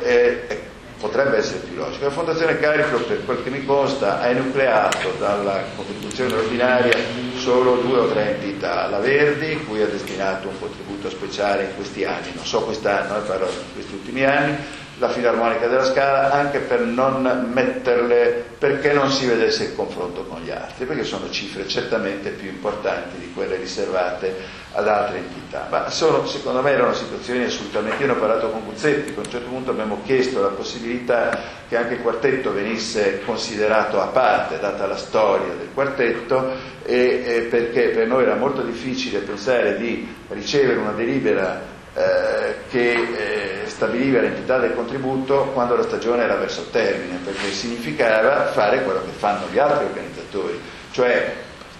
E, 0.00 0.44
e 0.48 0.71
potrebbe 1.02 1.38
essere 1.38 1.58
più 1.58 1.74
logico. 1.74 2.04
La 2.04 2.12
fondazione 2.12 2.60
Cariplo, 2.60 2.98
per 3.00 3.24
quel 3.24 3.42
che 3.42 3.50
mi 3.50 3.64
consta, 3.64 4.20
ha 4.20 4.28
enucleato 4.28 5.12
dalla 5.18 5.64
contribuzione 5.74 6.32
ordinaria 6.32 6.96
solo 7.34 7.74
due 7.78 7.98
o 7.98 8.06
tre 8.06 8.36
entità. 8.36 8.86
La 8.86 9.00
Verdi, 9.00 9.64
cui 9.64 9.82
ha 9.82 9.86
destinato 9.86 10.46
un 10.46 10.60
contributo 10.60 11.10
speciale 11.10 11.64
in 11.64 11.74
questi 11.74 12.04
anni, 12.04 12.30
non 12.34 12.46
so 12.46 12.60
quest'anno, 12.60 13.16
eh, 13.16 13.20
parlo 13.22 13.46
di 13.46 13.72
questi 13.74 13.94
ultimi 13.94 14.24
anni, 14.24 14.56
la 15.02 15.08
filarmonica 15.08 15.66
della 15.66 15.84
Scala 15.84 16.30
anche 16.30 16.60
per 16.60 16.80
non 16.82 17.48
metterle, 17.52 18.44
perché 18.56 18.92
non 18.92 19.10
si 19.10 19.26
vedesse 19.26 19.64
il 19.64 19.74
confronto 19.74 20.22
con 20.26 20.40
gli 20.42 20.50
altri, 20.50 20.84
perché 20.84 21.02
sono 21.02 21.28
cifre 21.28 21.66
certamente 21.66 22.30
più 22.30 22.48
importanti 22.48 23.18
di 23.18 23.32
quelle 23.34 23.56
riservate 23.56 24.60
ad 24.74 24.86
altre 24.86 25.18
entità. 25.18 25.66
Ma 25.68 25.90
sono, 25.90 26.24
secondo 26.26 26.62
me 26.62 26.70
erano 26.70 26.94
situazioni 26.94 27.42
assolutamente. 27.42 28.00
Io 28.00 28.06
ne 28.06 28.12
ho 28.12 28.20
parlato 28.20 28.50
con 28.50 28.64
Guzzetti, 28.64 29.12
a 29.16 29.18
un 29.18 29.28
certo 29.28 29.48
punto 29.48 29.72
abbiamo 29.72 30.02
chiesto 30.04 30.40
la 30.40 30.48
possibilità 30.48 31.36
che 31.68 31.76
anche 31.76 31.94
il 31.94 32.00
quartetto 32.00 32.52
venisse 32.52 33.22
considerato 33.24 34.00
a 34.00 34.06
parte, 34.06 34.60
data 34.60 34.86
la 34.86 34.96
storia 34.96 35.52
del 35.54 35.70
quartetto, 35.74 36.48
e, 36.84 37.22
e 37.26 37.40
perché 37.50 37.88
per 37.88 38.06
noi 38.06 38.22
era 38.22 38.36
molto 38.36 38.62
difficile 38.62 39.18
pensare 39.18 39.76
di 39.76 40.06
ricevere 40.28 40.78
una 40.78 40.92
delibera 40.92 41.71
eh, 41.94 42.54
che 42.70 42.92
eh, 42.92 43.68
stabiliva 43.68 44.20
l'entità 44.20 44.58
del 44.58 44.74
contributo 44.74 45.50
quando 45.52 45.76
la 45.76 45.82
stagione 45.82 46.22
era 46.22 46.36
verso 46.36 46.68
termine, 46.70 47.18
perché 47.22 47.50
significava 47.50 48.46
fare 48.46 48.82
quello 48.82 49.00
che 49.00 49.10
fanno 49.10 49.46
gli 49.50 49.58
altri 49.58 49.84
organizzatori, 49.84 50.60
cioè 50.90 51.34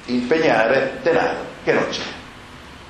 impegnare 0.06 0.98
denaro 1.02 1.38
che 1.64 1.72
non 1.72 1.88
c'è. 1.88 2.02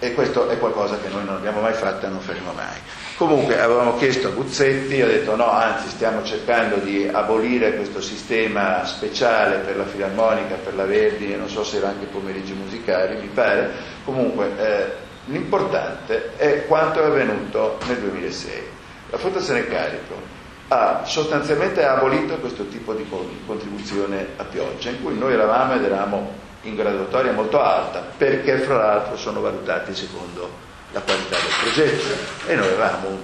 E 0.00 0.14
questo 0.14 0.48
è 0.48 0.58
qualcosa 0.58 0.98
che 0.98 1.08
noi 1.10 1.24
non 1.24 1.36
abbiamo 1.36 1.60
mai 1.60 1.74
fatto 1.74 2.06
e 2.06 2.08
non 2.08 2.18
faremo 2.18 2.50
mai. 2.52 2.76
Comunque 3.16 3.60
avevamo 3.60 3.96
chiesto 3.98 4.26
a 4.26 4.30
Buzzetti, 4.32 5.00
ha 5.00 5.06
detto 5.06 5.36
no, 5.36 5.48
anzi 5.48 5.90
stiamo 5.90 6.24
cercando 6.24 6.76
di 6.76 7.06
abolire 7.06 7.76
questo 7.76 8.00
sistema 8.00 8.84
speciale 8.84 9.58
per 9.58 9.76
la 9.76 9.84
filarmonica, 9.84 10.56
per 10.56 10.74
la 10.74 10.86
Verdi, 10.86 11.36
non 11.36 11.48
so 11.48 11.62
se 11.62 11.76
era 11.76 11.90
anche 11.90 12.06
pomeriggi 12.06 12.52
musicali, 12.52 13.14
mi 13.20 13.28
pare. 13.28 13.70
Comunque 14.04 14.50
eh, 14.58 14.92
L'importante 15.26 16.36
è 16.36 16.66
quanto 16.66 17.00
è 17.00 17.06
avvenuto 17.06 17.78
nel 17.86 17.98
2006. 17.98 18.62
La 19.10 19.18
Fondazione 19.18 19.68
Carico 19.68 20.40
ha 20.68 21.02
sostanzialmente 21.04 21.84
abolito 21.84 22.34
questo 22.38 22.66
tipo 22.66 22.92
di 22.94 23.06
contribuzione 23.46 24.28
a 24.36 24.44
pioggia, 24.44 24.90
in 24.90 25.02
cui 25.02 25.16
noi 25.16 25.34
eravamo 25.34 25.74
ed 25.74 25.84
eravamo 25.84 26.32
in 26.62 26.74
graduatoria 26.74 27.32
molto 27.32 27.60
alta, 27.60 28.04
perché 28.16 28.58
fra 28.58 28.76
l'altro 28.76 29.16
sono 29.16 29.40
valutati 29.40 29.94
secondo 29.94 30.50
la 30.90 31.00
qualità 31.00 31.36
del 31.36 31.52
progetto. 31.62 32.48
E 32.48 32.54
noi 32.56 32.66
avevamo 32.66 33.18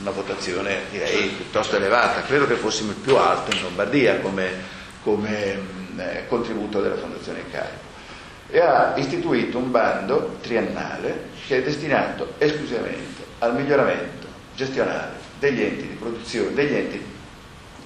una 0.00 0.10
votazione 0.10 0.82
direi 0.90 1.28
piuttosto 1.28 1.76
elevata, 1.76 2.22
credo 2.22 2.46
che 2.46 2.54
fossimo 2.54 2.90
il 2.90 2.96
più 2.96 3.16
alto 3.16 3.54
in 3.56 3.62
Lombardia 3.62 4.18
come, 4.20 4.50
come 5.02 5.58
eh, 5.96 6.24
contributo 6.28 6.82
della 6.82 6.96
Fondazione 6.96 7.42
Carico 7.50 7.87
e 8.50 8.60
ha 8.60 8.94
istituito 8.96 9.58
un 9.58 9.70
bando 9.70 10.36
triennale 10.40 11.28
che 11.46 11.58
è 11.58 11.62
destinato 11.62 12.34
esclusivamente 12.38 13.24
al 13.38 13.54
miglioramento 13.54 14.26
gestionale 14.54 15.16
degli 15.38 15.62
enti 15.62 15.88
di 15.88 15.94
produzione, 15.94 16.54
degli 16.54 16.74
enti 16.74 17.04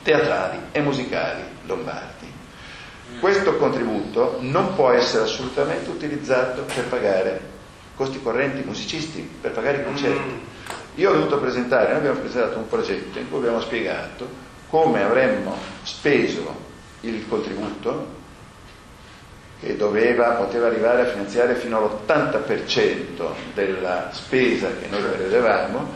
teatrali 0.03 0.59
e 0.73 0.81
musicali 0.81 1.43
lombardi. 1.67 2.31
Questo 3.21 3.57
contributo 3.57 4.39
non 4.41 4.75
può 4.75 4.91
essere 4.91 5.25
assolutamente 5.25 5.91
utilizzato 5.91 6.63
per 6.63 6.85
pagare 6.87 7.51
costi 7.95 8.21
correnti 8.23 8.67
musicisti, 8.67 9.21
per 9.41 9.53
pagare 9.53 9.79
i 9.81 9.85
concerti. 9.85 10.41
Io 10.97 11.11
ho 11.11 11.15
dovuto 11.15 11.39
presentare, 11.39 11.89
noi 11.89 11.99
abbiamo 11.99 12.21
presentato 12.21 12.59
un 12.59 12.69
progetto 12.69 13.19
in 13.19 13.29
cui 13.29 13.39
abbiamo 13.39 13.61
spiegato 13.61 14.51
come 14.69 15.03
avremmo 15.03 15.57
speso 15.83 16.71
il 17.01 17.29
contributo 17.29 18.21
che 19.63 19.77
doveva, 19.77 20.31
poteva 20.31 20.67
arrivare 20.67 21.03
a 21.03 21.07
finanziare 21.07 21.55
fino 21.55 21.79
all'80% 21.79 23.55
della 23.55 24.09
spesa 24.11 24.67
che 24.69 24.89
noi 24.91 25.03
prevedevamo 25.03 25.87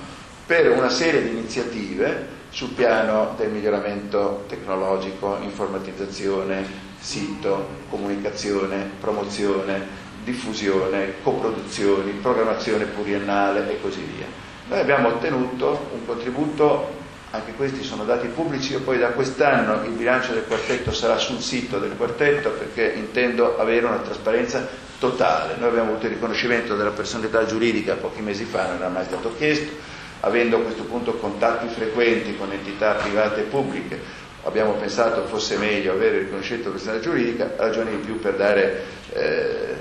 per 0.47 0.71
una 0.71 0.89
serie 0.89 1.23
di 1.23 1.31
iniziative 1.31 2.35
sul 2.51 2.71
piano 2.71 3.35
del 3.37 3.51
miglioramento 3.51 4.45
tecnologico, 4.47 5.39
informatizzazione, 5.43 6.65
sito, 7.01 7.67
comunicazione, 7.91 8.89
promozione, 9.01 10.05
diffusione, 10.23 11.15
coproduzioni, 11.25 12.13
programmazione 12.13 12.85
pluriennale 12.85 13.69
e 13.69 13.81
così 13.81 14.01
via. 14.01 14.27
Noi 14.69 14.79
abbiamo 14.79 15.09
ottenuto 15.09 15.89
un 15.93 16.07
contributo 16.07 17.05
anche 17.37 17.53
questi 17.53 17.83
sono 17.85 18.05
dati 18.05 18.27
pubblici, 18.29 18.73
io 18.73 18.81
poi 18.81 18.99
da 18.99 19.09
quest'anno 19.11 19.85
il 19.85 19.93
bilancio 19.93 20.33
del 20.33 20.45
quartetto 20.47 20.93
sarà 20.93 21.19
sul 21.19 21.41
sito 21.41 21.79
del 21.79 21.95
quartetto 21.97 22.51
perché 22.51 22.93
intendo 22.97 23.59
avere 23.59 23.85
una 23.87 23.99
trasparenza 23.99 24.67
totale. 24.99 25.57
Noi 25.59 25.69
abbiamo 25.69 25.91
avuto 25.91 26.07
il 26.07 26.13
riconoscimento 26.15 26.77
della 26.77 26.91
personalità 26.91 27.45
giuridica 27.45 27.95
pochi 27.97 28.23
mesi 28.23 28.45
fa, 28.45 28.67
non 28.69 28.77
era 28.77 28.89
mai 28.89 29.05
stato 29.05 29.35
chiesto, 29.37 29.73
avendo 30.21 30.57
a 30.57 30.61
questo 30.63 30.85
punto 30.85 31.15
contatti 31.19 31.69
frequenti 31.69 32.37
con 32.37 32.51
entità 32.53 32.95
private 32.95 33.41
e 33.41 33.45
pubbliche, 33.45 34.01
abbiamo 34.45 34.73
pensato 34.73 35.25
fosse 35.27 35.59
meglio 35.59 35.93
avere 35.93 36.17
il 36.17 36.23
riconoscimento 36.25 36.71
della 36.71 36.79
personalità 36.81 37.05
giuridica, 37.11 37.53
ragione 37.57 37.91
di 37.91 37.97
più 37.99 38.19
per, 38.19 38.37
dare, 38.37 38.83
eh, 39.13 39.75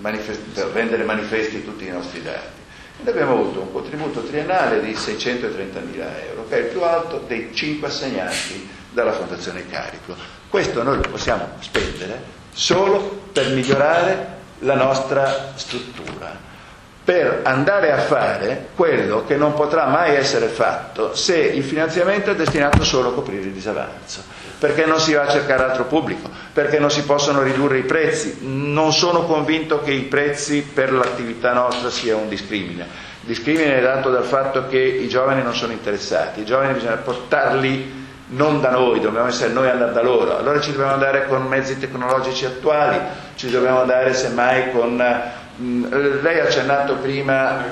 manifest- 0.00 0.52
per 0.52 0.66
rendere 0.72 1.04
manifesti 1.04 1.62
tutti 1.62 1.86
i 1.86 1.90
nostri 1.90 2.22
dati. 2.22 2.61
Ed 3.00 3.08
abbiamo 3.08 3.32
avuto 3.32 3.60
un 3.60 3.72
contributo 3.72 4.22
triennale 4.22 4.80
di 4.80 4.94
630 4.94 5.80
mila 5.80 6.06
euro, 6.26 6.46
che 6.48 6.56
è 6.56 6.60
il 6.60 6.66
più 6.66 6.82
alto 6.82 7.24
dei 7.26 7.50
cinque 7.52 7.88
assegnati 7.88 8.68
dalla 8.90 9.12
Fondazione 9.12 9.66
Carico. 9.68 10.14
Questo 10.48 10.82
noi 10.82 10.96
lo 10.96 11.08
possiamo 11.08 11.48
spendere 11.60 12.20
solo 12.52 12.98
per 13.32 13.48
migliorare 13.48 14.40
la 14.60 14.74
nostra 14.74 15.52
struttura, 15.56 16.38
per 17.02 17.40
andare 17.42 17.90
a 17.90 17.98
fare 17.98 18.68
quello 18.76 19.24
che 19.24 19.36
non 19.36 19.54
potrà 19.54 19.86
mai 19.86 20.14
essere 20.14 20.46
fatto 20.46 21.16
se 21.16 21.36
il 21.36 21.64
finanziamento 21.64 22.30
è 22.30 22.36
destinato 22.36 22.84
solo 22.84 23.08
a 23.08 23.14
coprire 23.14 23.42
il 23.42 23.52
disavanzo 23.52 24.41
perché 24.62 24.86
non 24.86 25.00
si 25.00 25.12
va 25.12 25.22
a 25.22 25.28
cercare 25.28 25.64
altro 25.64 25.86
pubblico, 25.86 26.30
perché 26.52 26.78
non 26.78 26.88
si 26.88 27.02
possono 27.02 27.42
ridurre 27.42 27.78
i 27.78 27.82
prezzi. 27.82 28.38
Non 28.42 28.92
sono 28.92 29.24
convinto 29.24 29.80
che 29.80 29.90
i 29.90 30.02
prezzi 30.02 30.62
per 30.62 30.92
l'attività 30.92 31.52
nostra 31.52 31.90
sia 31.90 32.14
un 32.14 32.28
discrimine. 32.28 32.86
Discrimine 33.22 33.78
è 33.78 33.82
dato 33.82 34.08
dal 34.10 34.22
fatto 34.22 34.68
che 34.68 34.78
i 34.78 35.08
giovani 35.08 35.42
non 35.42 35.52
sono 35.52 35.72
interessati, 35.72 36.42
i 36.42 36.44
giovani 36.44 36.74
bisogna 36.74 36.94
portarli 36.94 38.00
non 38.28 38.60
da 38.60 38.70
noi, 38.70 39.00
dobbiamo 39.00 39.26
essere 39.26 39.52
noi 39.52 39.66
ad 39.66 39.72
andare 39.72 39.94
da 39.94 40.02
loro. 40.02 40.38
Allora 40.38 40.60
ci 40.60 40.70
dobbiamo 40.70 40.92
andare 40.92 41.26
con 41.26 41.42
mezzi 41.42 41.80
tecnologici 41.80 42.44
attuali, 42.44 43.00
ci 43.34 43.50
dobbiamo 43.50 43.80
andare 43.80 44.14
semmai 44.14 44.70
con... 44.70 44.94
Mh, 45.56 45.64
mm, 45.64 46.22
lei 46.22 46.38
ha 46.38 46.44
accennato 46.44 46.98
prima 46.98 47.64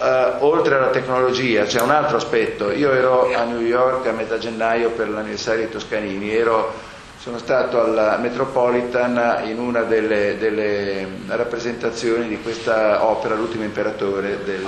Uh, 0.00 0.42
oltre 0.46 0.76
alla 0.76 0.88
tecnologia 0.88 1.64
c'è 1.64 1.82
un 1.82 1.90
altro 1.90 2.16
aspetto. 2.16 2.70
Io 2.70 2.90
ero 2.90 3.34
a 3.34 3.44
New 3.44 3.60
York 3.60 4.06
a 4.06 4.12
metà 4.12 4.38
gennaio 4.38 4.92
per 4.92 5.10
l'anniversario 5.10 5.66
di 5.66 5.70
Toscanini, 5.70 6.34
ero, 6.34 6.72
sono 7.18 7.36
stato 7.36 7.78
al 7.82 8.16
Metropolitan 8.18 9.46
in 9.46 9.58
una 9.58 9.82
delle, 9.82 10.38
delle, 10.38 11.06
rappresentazioni 11.26 12.28
di 12.28 12.40
questa 12.40 13.04
opera, 13.04 13.34
L'ultimo 13.34 13.64
imperatore 13.64 14.42
del, 14.42 14.66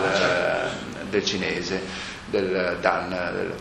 del 1.09 1.25
cinese, 1.25 1.81
del 2.27 2.77
Dan. 2.83 3.53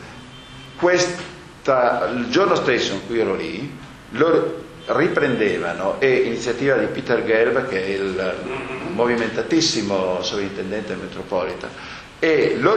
Questa, 0.75 2.09
il 2.13 2.27
giorno 2.27 2.55
stesso 2.55 2.95
in 2.95 3.07
cui 3.07 3.17
ero 3.17 3.33
lì, 3.33 3.77
loro 4.09 4.70
riprendevano 4.85 5.95
e 5.99 6.11
iniziativa 6.11 6.75
di 6.75 6.87
Peter 6.87 7.23
Gelb, 7.23 7.67
che 7.67 7.83
è 7.83 7.89
il 7.89 8.33
movimentatissimo 8.93 10.21
sovrintendente 10.21 10.89
del 10.89 10.97
Metropolitan, 10.97 11.69
e 12.19 12.57
lo, 12.59 12.75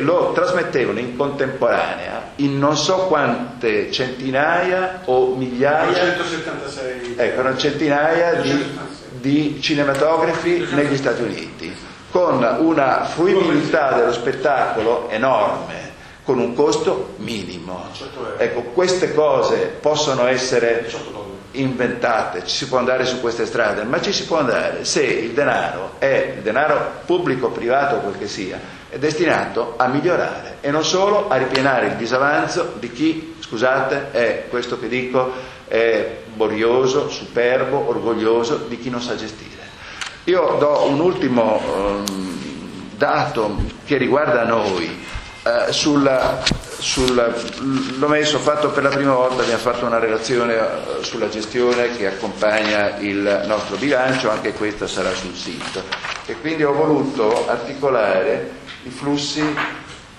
lo, 0.00 0.32
trasmettevano 0.32 0.98
in 0.98 1.16
contemporanea 1.16 2.32
in 2.36 2.58
non 2.58 2.76
so 2.76 3.06
quante 3.06 3.92
centinaia 3.92 5.02
o 5.04 5.36
migliaia, 5.36 6.16
176. 6.16 7.14
Ecco, 7.16 7.40
erano 7.40 7.56
centinaia 7.56 8.34
di, 8.40 8.78
di 9.20 9.60
cinematografi 9.60 10.66
negli 10.72 10.96
Stati 10.96 11.22
Uniti, 11.22 11.72
con 12.10 12.44
una 12.58 13.04
fruibilità 13.04 13.92
dello 13.92 14.12
spettacolo 14.12 15.08
enorme 15.10 15.90
con 16.24 16.38
un 16.38 16.54
costo 16.54 17.14
minimo. 17.16 17.84
Ecco, 18.38 18.62
queste 18.72 19.12
cose 19.12 19.76
possono 19.80 20.26
essere 20.26 20.88
inventate, 21.52 22.46
ci 22.46 22.56
si 22.56 22.68
può 22.68 22.78
andare 22.78 23.04
su 23.04 23.20
queste 23.20 23.46
strade, 23.46 23.84
ma 23.84 24.00
ci 24.00 24.12
si 24.12 24.24
può 24.24 24.38
andare 24.38 24.84
se 24.84 25.02
il 25.02 25.32
denaro 25.32 25.94
è 25.98 26.34
il 26.36 26.42
denaro 26.42 27.00
pubblico, 27.04 27.50
privato, 27.50 27.96
quel 27.96 28.18
che 28.18 28.28
sia, 28.28 28.58
è 28.88 28.98
destinato 28.98 29.74
a 29.76 29.86
migliorare 29.86 30.58
e 30.60 30.70
non 30.70 30.84
solo 30.84 31.28
a 31.28 31.36
ripienare 31.36 31.86
il 31.86 31.94
disavanzo 31.96 32.74
di 32.78 32.90
chi, 32.90 33.36
scusate, 33.40 34.10
è 34.12 34.46
questo 34.48 34.78
che 34.78 34.88
dico, 34.88 35.32
è 35.68 36.18
borioso, 36.34 37.08
superbo, 37.08 37.88
orgoglioso 37.88 38.56
di 38.68 38.78
chi 38.78 38.90
non 38.90 39.00
sa 39.00 39.16
gestire. 39.16 39.50
Io 40.24 40.56
do 40.58 40.84
un 40.86 41.00
ultimo 41.00 41.60
um, 41.64 42.38
dato 42.96 43.56
che 43.84 43.96
riguarda 43.96 44.44
noi. 44.44 45.00
Uh, 45.42 45.72
sulla 45.72 46.40
sul, 46.82 47.14
l'ho 47.98 48.08
messo, 48.08 48.40
fatto 48.40 48.70
per 48.70 48.82
la 48.82 48.88
prima 48.88 49.14
volta, 49.14 49.42
abbiamo 49.42 49.60
fatto 49.60 49.86
una 49.86 50.00
relazione 50.00 50.54
eh, 50.56 51.04
sulla 51.04 51.28
gestione 51.28 51.96
che 51.96 52.08
accompagna 52.08 52.96
il 52.98 53.44
nostro 53.46 53.76
bilancio, 53.76 54.30
anche 54.30 54.52
questa 54.52 54.88
sarà 54.88 55.14
sul 55.14 55.34
sito. 55.34 55.80
E 56.26 56.34
quindi 56.40 56.64
ho 56.64 56.72
voluto 56.72 57.48
articolare 57.48 58.50
i 58.82 58.90
flussi 58.90 59.44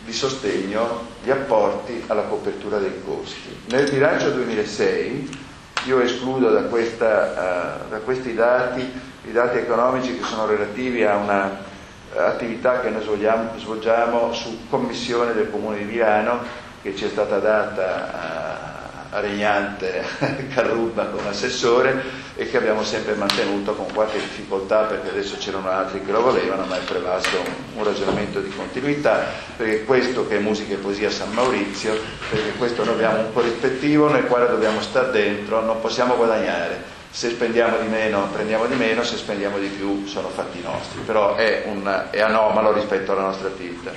di 0.05 0.13
sostegno, 0.13 1.07
di 1.21 1.31
apporti 1.31 2.01
alla 2.07 2.23
copertura 2.23 2.77
dei 2.77 3.01
costi. 3.05 3.55
Nel 3.67 3.89
bilancio 3.89 4.29
2006 4.31 5.39
io 5.85 5.99
escludo 5.99 6.49
da, 6.49 6.61
questa, 6.63 7.83
uh, 7.85 7.89
da 7.89 7.97
questi 7.97 8.33
dati 8.33 9.11
i 9.25 9.31
dati 9.31 9.57
economici 9.57 10.17
che 10.17 10.25
sono 10.25 10.45
relativi 10.45 11.03
a 11.03 11.15
una 11.15 11.71
attività 12.17 12.79
che 12.79 12.89
noi 12.89 13.01
svolgiamo, 13.01 13.51
svolgiamo, 13.57 14.33
su 14.33 14.67
commissione 14.69 15.33
del 15.33 15.49
Comune 15.49 15.77
di 15.77 15.83
Milano 15.85 16.39
che 16.81 16.95
ci 16.95 17.05
è 17.05 17.09
stata 17.09 17.39
data 17.39 18.81
a 19.09 19.19
Regnante 19.19 20.03
Carrubba 20.53 21.05
come 21.05 21.29
assessore 21.29 22.21
e 22.35 22.49
che 22.49 22.57
abbiamo 22.57 22.83
sempre 22.83 23.13
mantenuto 23.13 23.73
con 23.73 23.85
qualche 23.93 24.17
difficoltà 24.17 24.81
perché 24.81 25.09
adesso 25.09 25.37
c'erano 25.37 25.69
altri 25.69 26.03
che 26.03 26.11
lo 26.11 26.21
volevano, 26.21 26.65
ma 26.65 26.77
è 26.77 26.83
prevalso 26.83 27.37
un 27.75 27.83
ragionamento 27.83 28.39
di 28.39 28.49
continuità, 28.49 29.23
perché 29.55 29.85
questo 29.85 30.27
che 30.27 30.37
è 30.37 30.39
musica 30.39 30.73
e 30.73 30.77
poesia 30.77 31.11
San 31.11 31.31
Maurizio, 31.31 31.95
perché 32.29 32.53
questo 32.57 32.83
noi 32.83 32.95
abbiamo 32.95 33.19
un 33.19 33.33
corrispettivo 33.33 34.09
nel 34.09 34.25
quale 34.25 34.47
dobbiamo 34.47 34.81
stare 34.81 35.11
dentro, 35.11 35.61
non 35.61 35.79
possiamo 35.79 36.15
guadagnare 36.15 37.01
se 37.13 37.29
spendiamo 37.29 37.77
di 37.77 37.87
meno 37.89 38.27
prendiamo 38.29 38.65
di 38.65 38.73
meno, 38.73 39.03
se 39.03 39.17
spendiamo 39.17 39.59
di 39.59 39.67
più 39.67 40.07
sono 40.07 40.29
fatti 40.29 40.59
nostri, 40.63 41.01
però 41.01 41.35
è, 41.35 41.61
un, 41.67 42.07
è 42.09 42.19
anomalo 42.19 42.73
rispetto 42.73 43.11
alla 43.11 43.25
nostra 43.25 43.49
attività. 43.49 43.91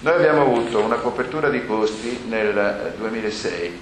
Noi 0.00 0.14
abbiamo 0.14 0.40
avuto 0.40 0.80
una 0.80 0.96
copertura 0.96 1.50
di 1.50 1.66
costi 1.66 2.22
nel 2.28 2.94
2006 2.96 3.80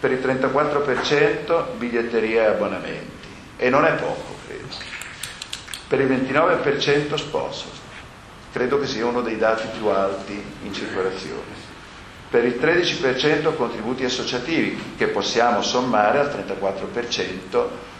per 0.00 0.12
il 0.12 0.20
34% 0.20 1.76
biglietteria 1.76 2.44
e 2.44 2.46
abbonamenti 2.46 3.28
e 3.58 3.68
non 3.68 3.84
è 3.84 3.92
poco, 3.96 4.36
credo. 4.46 4.76
Per 5.86 6.00
il 6.00 6.06
29% 6.08 7.14
sponsor, 7.16 7.70
credo 8.50 8.80
che 8.80 8.86
sia 8.86 9.04
uno 9.04 9.20
dei 9.20 9.36
dati 9.36 9.66
più 9.76 9.88
alti 9.88 10.42
in 10.62 10.72
circolazione. 10.72 11.60
Per 12.30 12.46
il 12.46 12.58
13% 12.58 13.54
contributi 13.56 14.06
associativi 14.06 14.94
che 14.96 15.08
possiamo 15.08 15.60
sommare 15.60 16.18
al 16.18 16.28
34% 16.28 17.90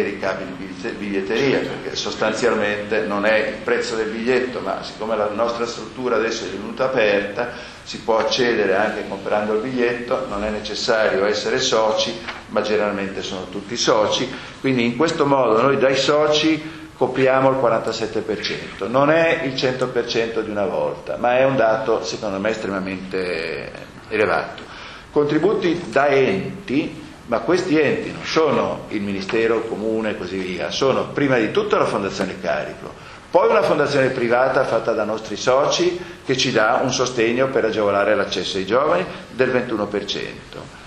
di 0.00 0.94
biglietteria, 0.98 1.58
perché 1.58 1.94
sostanzialmente 1.94 3.00
non 3.00 3.26
è 3.26 3.48
il 3.48 3.54
prezzo 3.62 3.94
del 3.96 4.08
biglietto, 4.08 4.60
ma 4.60 4.82
siccome 4.82 5.16
la 5.16 5.28
nostra 5.28 5.66
struttura 5.66 6.16
adesso 6.16 6.44
è 6.44 6.48
divenuta 6.48 6.84
aperta, 6.84 7.50
si 7.82 7.98
può 8.00 8.18
accedere 8.18 8.74
anche 8.74 9.06
comprando 9.06 9.54
il 9.54 9.60
biglietto, 9.60 10.26
non 10.28 10.44
è 10.44 10.50
necessario 10.50 11.26
essere 11.26 11.58
soci, 11.60 12.16
ma 12.48 12.62
generalmente 12.62 13.22
sono 13.22 13.48
tutti 13.50 13.76
soci, 13.76 14.30
quindi 14.60 14.84
in 14.86 14.96
questo 14.96 15.26
modo 15.26 15.60
noi 15.60 15.76
dai 15.78 15.96
soci 15.96 16.80
copriamo 16.96 17.50
il 17.50 17.56
47%, 17.56 18.88
non 18.88 19.10
è 19.10 19.42
il 19.44 19.52
100% 19.54 20.40
di 20.40 20.50
una 20.50 20.66
volta, 20.66 21.16
ma 21.16 21.36
è 21.36 21.44
un 21.44 21.56
dato 21.56 22.02
secondo 22.04 22.38
me 22.38 22.50
estremamente 22.50 23.70
elevato. 24.08 24.62
Contributi 25.10 25.90
da 25.90 26.06
enti 26.06 27.01
ma 27.26 27.38
questi 27.40 27.78
enti 27.78 28.10
non 28.10 28.24
sono 28.24 28.86
il 28.88 29.00
Ministero, 29.00 29.56
il 29.56 29.68
Comune 29.68 30.10
e 30.10 30.18
così 30.18 30.36
via, 30.38 30.70
sono 30.70 31.08
prima 31.08 31.38
di 31.38 31.50
tutto 31.50 31.76
la 31.78 31.84
Fondazione 31.86 32.40
Cariplo, 32.40 32.92
poi 33.30 33.48
una 33.48 33.62
fondazione 33.62 34.10
privata 34.10 34.64
fatta 34.64 34.92
da 34.92 35.04
nostri 35.04 35.36
soci 35.36 35.98
che 36.22 36.36
ci 36.36 36.52
dà 36.52 36.80
un 36.82 36.92
sostegno 36.92 37.48
per 37.48 37.64
agevolare 37.64 38.14
l'accesso 38.14 38.58
ai 38.58 38.66
giovani 38.66 39.06
del 39.30 39.48
21%. 39.50 40.80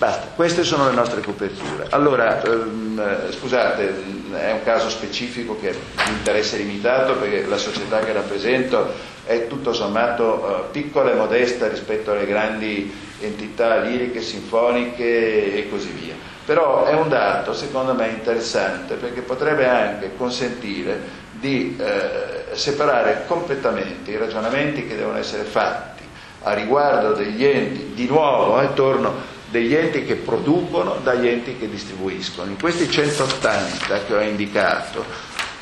Basta, 0.00 0.28
queste 0.34 0.64
sono 0.64 0.88
le 0.88 0.94
nostre 0.94 1.20
coperture. 1.20 1.84
Allora, 1.90 2.42
ehm, 2.42 3.30
scusate, 3.32 4.02
è 4.32 4.50
un 4.50 4.62
caso 4.64 4.88
specifico 4.88 5.58
che 5.60 5.72
mi 6.06 6.12
interessa 6.12 6.56
limitato 6.56 7.16
perché 7.16 7.44
la 7.44 7.58
società 7.58 7.98
che 7.98 8.14
rappresento 8.14 8.94
è 9.26 9.46
tutto 9.46 9.74
sommato 9.74 10.68
eh, 10.68 10.70
piccola 10.70 11.10
e 11.10 11.16
modesta 11.16 11.68
rispetto 11.68 12.12
alle 12.12 12.24
grandi 12.24 12.90
entità 13.20 13.76
liriche, 13.80 14.22
sinfoniche 14.22 15.56
e 15.56 15.68
così 15.68 15.90
via. 15.90 16.14
Però 16.46 16.86
è 16.86 16.94
un 16.94 17.10
dato 17.10 17.52
secondo 17.52 17.92
me 17.92 18.08
interessante 18.08 18.94
perché 18.94 19.20
potrebbe 19.20 19.68
anche 19.68 20.12
consentire 20.16 20.98
di 21.32 21.76
eh, 21.78 22.56
separare 22.56 23.24
completamente 23.26 24.12
i 24.12 24.16
ragionamenti 24.16 24.86
che 24.86 24.96
devono 24.96 25.18
essere 25.18 25.42
fatti 25.42 26.04
a 26.42 26.54
riguardo 26.54 27.12
degli 27.12 27.44
enti, 27.44 27.92
di 27.92 28.06
nuovo, 28.06 28.58
eh, 28.62 28.72
torno, 28.72 29.38
degli 29.50 29.74
enti 29.74 30.04
che 30.04 30.14
producono 30.16 30.96
dagli 31.02 31.26
enti 31.26 31.56
che 31.58 31.68
distribuiscono. 31.68 32.50
In 32.50 32.58
questi 32.58 32.88
180 32.88 34.04
che 34.04 34.14
ho 34.14 34.20
indicato, 34.20 35.04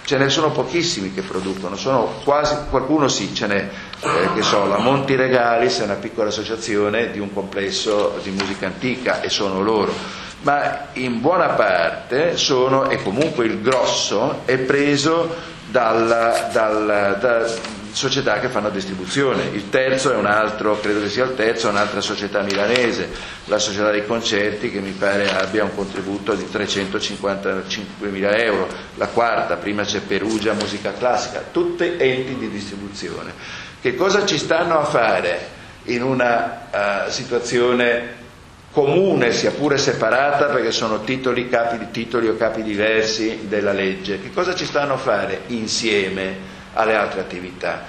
ce 0.05 0.17
ne 0.17 0.29
sono 0.31 0.51
pochissimi 0.51 1.13
che 1.13 1.23
producono, 1.23 1.77
quasi, 2.25 2.57
qualcuno 2.71 3.09
sì, 3.09 3.35
ce 3.35 3.47
n'è, 3.47 3.69
eh, 4.01 4.33
che 4.35 4.43
so, 4.43 4.65
la 4.67 4.79
Monti 4.79 5.15
Regalis 5.17 5.81
è 5.81 5.85
una 5.85 5.95
piccola 5.97 6.29
associazione 6.29 7.11
di 7.11 7.19
un 7.19 7.33
complesso 7.33 8.19
di 8.23 8.31
musica 8.31 8.67
antica 8.67 9.21
e 9.21 9.29
sono 9.29 9.63
loro, 9.63 9.93
ma 10.43 10.87
in 10.95 11.21
buona 11.21 11.49
parte 11.49 12.39
sono, 12.39 12.89
e 12.89 13.03
comunque 13.03 13.45
il 13.45 13.61
grosso, 13.61 14.43
è 14.47 14.57
preso 14.57 15.35
dalla, 15.71 16.49
dalla, 16.53 17.13
da, 17.13 17.47
società 17.99 18.39
che 18.39 18.49
fanno 18.49 18.71
distribuzione. 18.71 19.49
Il 19.53 19.71
terzo 19.71 20.13
è 20.13 20.15
un 20.17 20.27
altro, 20.27 20.79
credo 20.79 21.01
che 21.01 21.09
sia 21.09 21.25
il 21.25 21.35
terzo, 21.35 21.67
è 21.67 21.71
un'altra 21.71 22.01
società 22.01 22.43
milanese, 22.43 23.09
la 23.47 23.59
società 23.59 23.91
dei 23.91 24.07
concerti 24.07 24.71
che 24.71 24.79
mi 24.79 24.93
pare 24.93 25.29
abbia 25.29 25.65
un 25.65 25.75
contributo 25.75 26.35
di 26.35 26.49
355 26.49 28.09
mila 28.09 28.37
euro. 28.37 28.69
La 28.95 29.09
quarta, 29.09 29.57
prima 29.57 29.83
c'è 29.83 29.99
Perugia 30.01 30.53
Musica 30.53 30.93
Classica, 30.93 31.43
tutte 31.51 31.99
enti 31.99 32.37
di 32.37 32.49
distribuzione. 32.49 33.33
Che 33.81 33.97
cosa 33.97 34.25
ci 34.25 34.39
stanno 34.39 34.79
a 34.79 34.85
fare 34.85 35.57
in 35.85 36.03
una 36.05 36.69
uh, 36.71 37.11
situazione 37.11 38.15
comune, 38.71 39.33
sia 39.33 39.51
pure 39.51 39.77
separata, 39.77 40.45
perché 40.47 40.71
sono 40.71 41.03
titoli, 41.03 41.49
capi, 41.49 41.91
titoli 41.91 42.29
o 42.29 42.37
capi 42.37 42.63
diversi 42.63 43.47
della 43.49 43.73
legge? 43.73 44.21
Che 44.21 44.31
cosa 44.33 44.55
ci 44.55 44.67
stanno 44.67 44.93
a 44.95 44.99
fare 44.99 45.41
insieme? 45.49 46.58
Alle 46.79 46.95
altre 46.95 47.21
attività. 47.21 47.83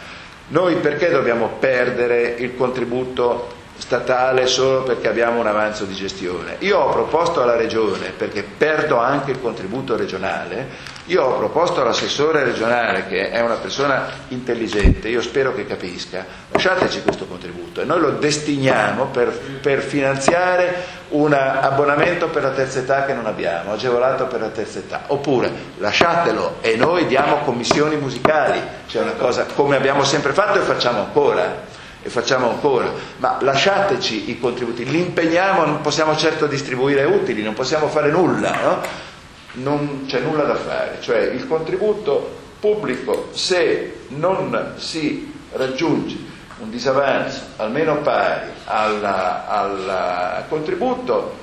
Noi 0.49 0.75
perché 0.77 1.09
dobbiamo 1.11 1.47
perdere 1.59 2.35
il 2.39 2.55
contributo 2.55 3.57
statale 3.77 4.45
solo 4.47 4.83
perché 4.83 5.07
abbiamo 5.07 5.39
un 5.39 5.47
avanzo 5.47 5.85
di 5.85 5.93
gestione? 5.93 6.55
Io 6.59 6.79
ho 6.79 6.89
proposto 6.91 7.41
alla 7.41 7.55
Regione, 7.55 8.09
perché 8.09 8.43
perdo 8.43 8.97
anche 8.97 9.31
il 9.31 9.39
contributo 9.39 9.95
regionale, 9.95 10.67
io 11.09 11.23
ho 11.23 11.37
proposto 11.37 11.81
all'assessore 11.81 12.43
regionale, 12.43 13.07
che 13.07 13.31
è 13.31 13.41
una 13.41 13.55
persona 13.55 14.07
intelligente, 14.27 15.07
io 15.07 15.23
spero 15.23 15.55
che 15.55 15.65
capisca, 15.65 16.23
lasciateci 16.51 17.01
questo 17.01 17.25
contributo 17.25 17.81
e 17.81 17.83
noi 17.83 17.99
lo 17.99 18.11
destiniamo 18.11 19.05
per, 19.05 19.29
per 19.59 19.81
finanziare 19.81 20.97
un 21.09 21.33
abbonamento 21.33 22.27
per 22.27 22.43
la 22.43 22.51
terza 22.51 22.79
età 22.79 23.05
che 23.05 23.13
non 23.13 23.25
abbiamo, 23.25 23.73
agevolato 23.73 24.27
per 24.27 24.41
la 24.41 24.49
terza 24.49 24.77
età, 24.77 25.05
oppure 25.07 25.51
lasciatelo 25.77 26.57
e 26.61 26.75
noi 26.75 27.07
diamo 27.07 27.37
commissioni 27.37 27.95
musicali, 27.95 28.61
cioè 28.85 29.01
una 29.01 29.13
cosa 29.13 29.45
come 29.55 29.77
abbiamo 29.77 30.03
sempre 30.03 30.33
fatto 30.33 30.59
e 30.59 30.61
facciamo 30.61 30.99
ancora 30.99 31.77
e 32.03 32.09
facciamo 32.09 32.51
ancora, 32.51 32.91
ma 33.17 33.37
lasciateci 33.41 34.29
i 34.29 34.39
contributi, 34.39 34.85
li 34.85 34.99
impegniamo, 34.99 35.65
non 35.65 35.81
possiamo 35.81 36.15
certo 36.15 36.45
distribuire 36.45 37.03
utili, 37.03 37.41
non 37.41 37.55
possiamo 37.55 37.87
fare 37.87 38.11
nulla, 38.11 38.51
no? 38.61 39.07
Non 39.53 40.05
c'è 40.07 40.19
nulla 40.19 40.43
da 40.43 40.55
fare, 40.55 40.97
cioè 41.01 41.19
il 41.19 41.47
contributo 41.47 42.37
pubblico 42.59 43.29
se 43.31 44.01
non 44.09 44.73
si 44.77 45.33
raggiunge 45.53 46.17
un 46.59 46.69
disavanzo 46.69 47.41
almeno 47.55 48.01
pari 48.01 48.49
al 48.65 50.45
contributo 50.47 51.37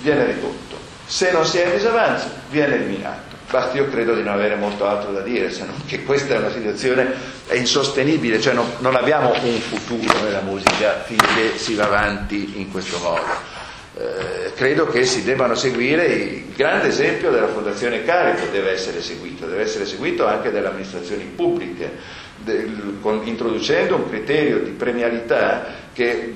viene 0.00 0.24
ridotto, 0.26 0.76
se 1.06 1.32
non 1.32 1.44
si 1.44 1.58
è 1.58 1.66
in 1.66 1.72
disavanzo 1.74 2.28
viene 2.50 2.74
eliminato. 2.74 3.28
Basta, 3.50 3.76
io 3.76 3.88
credo 3.88 4.14
di 4.14 4.22
non 4.22 4.34
avere 4.34 4.54
molto 4.54 4.86
altro 4.86 5.10
da 5.10 5.22
dire, 5.22 5.50
se 5.50 5.64
non 5.64 5.74
che 5.84 6.04
questa 6.04 6.34
è 6.34 6.38
una 6.38 6.52
situazione 6.52 7.12
insostenibile, 7.50 8.40
cioè 8.40 8.54
non, 8.54 8.70
non 8.78 8.94
abbiamo 8.94 9.32
un 9.42 9.58
futuro 9.58 10.20
nella 10.22 10.40
musica 10.40 11.00
finché 11.04 11.58
si 11.58 11.74
va 11.74 11.86
avanti 11.86 12.60
in 12.60 12.70
questo 12.70 12.98
modo. 12.98 13.49
Eh, 13.92 14.52
credo 14.54 14.86
che 14.86 15.04
si 15.04 15.24
debbano 15.24 15.56
seguire 15.56 16.06
il 16.06 16.54
grande 16.54 16.88
esempio 16.88 17.30
della 17.30 17.48
Fondazione 17.48 18.04
Carico 18.04 18.46
deve 18.52 18.70
essere 18.70 19.02
seguito, 19.02 19.46
deve 19.46 19.62
essere 19.62 19.84
seguito 19.84 20.26
anche 20.26 20.52
dalle 20.52 20.68
amministrazioni 20.68 21.24
pubbliche, 21.24 21.90
del, 22.36 22.98
con, 23.00 23.20
introducendo 23.24 23.96
un 23.96 24.08
criterio 24.08 24.60
di 24.60 24.70
premialità 24.70 25.66
che 25.92 26.32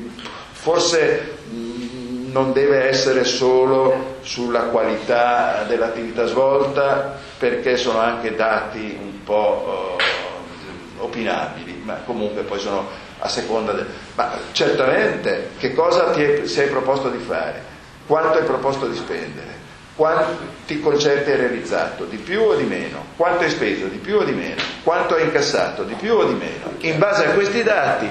forse 0.51 1.33
non 2.35 2.53
deve 2.53 2.89
essere 2.89 3.23
solo 3.23 4.17
sulla 4.23 4.63
qualità 4.63 5.65
dell'attività 5.69 6.27
svolta, 6.27 7.17
perché 7.39 7.77
sono 7.77 8.01
anche 8.01 8.35
dati 8.35 8.99
un 9.01 9.23
po' 9.23 9.97
eh, 9.97 11.03
opinabili, 11.03 11.81
ma 11.85 12.01
comunque 12.05 12.43
poi 12.43 12.59
sono 12.59 12.89
a 13.19 13.29
seconda 13.29 13.73
del... 13.73 13.87
Ma 14.15 14.33
certamente 14.53 15.51
che 15.59 15.75
cosa 15.75 16.11
ti 16.11 16.23
è, 16.23 16.47
sei 16.47 16.69
proposto 16.69 17.09
di 17.09 17.19
fare? 17.19 17.63
Quanto 18.07 18.39
hai 18.39 18.45
proposto 18.45 18.87
di 18.87 18.97
spendere? 18.97 19.63
Quanti 19.95 20.81
concerti 20.81 21.31
hai 21.31 21.37
realizzato? 21.37 22.05
Di 22.05 22.17
più 22.17 22.41
o 22.43 22.55
di 22.55 22.65
meno? 22.65 23.05
Quanto 23.17 23.45
hai 23.45 23.51
speso? 23.51 23.87
Di 23.87 23.99
più 23.99 24.17
o 24.17 24.25
di 24.25 24.33
meno? 24.33 24.61
Quanto 24.83 25.15
hai 25.15 25.23
incassato? 25.23 25.85
Di 25.85 25.95
più 25.95 26.15
o 26.15 26.25
di 26.25 26.35
meno? 26.35 26.73
In 26.81 26.99
base 26.99 27.27
a 27.27 27.31
questi 27.31 27.63
dati 27.63 28.11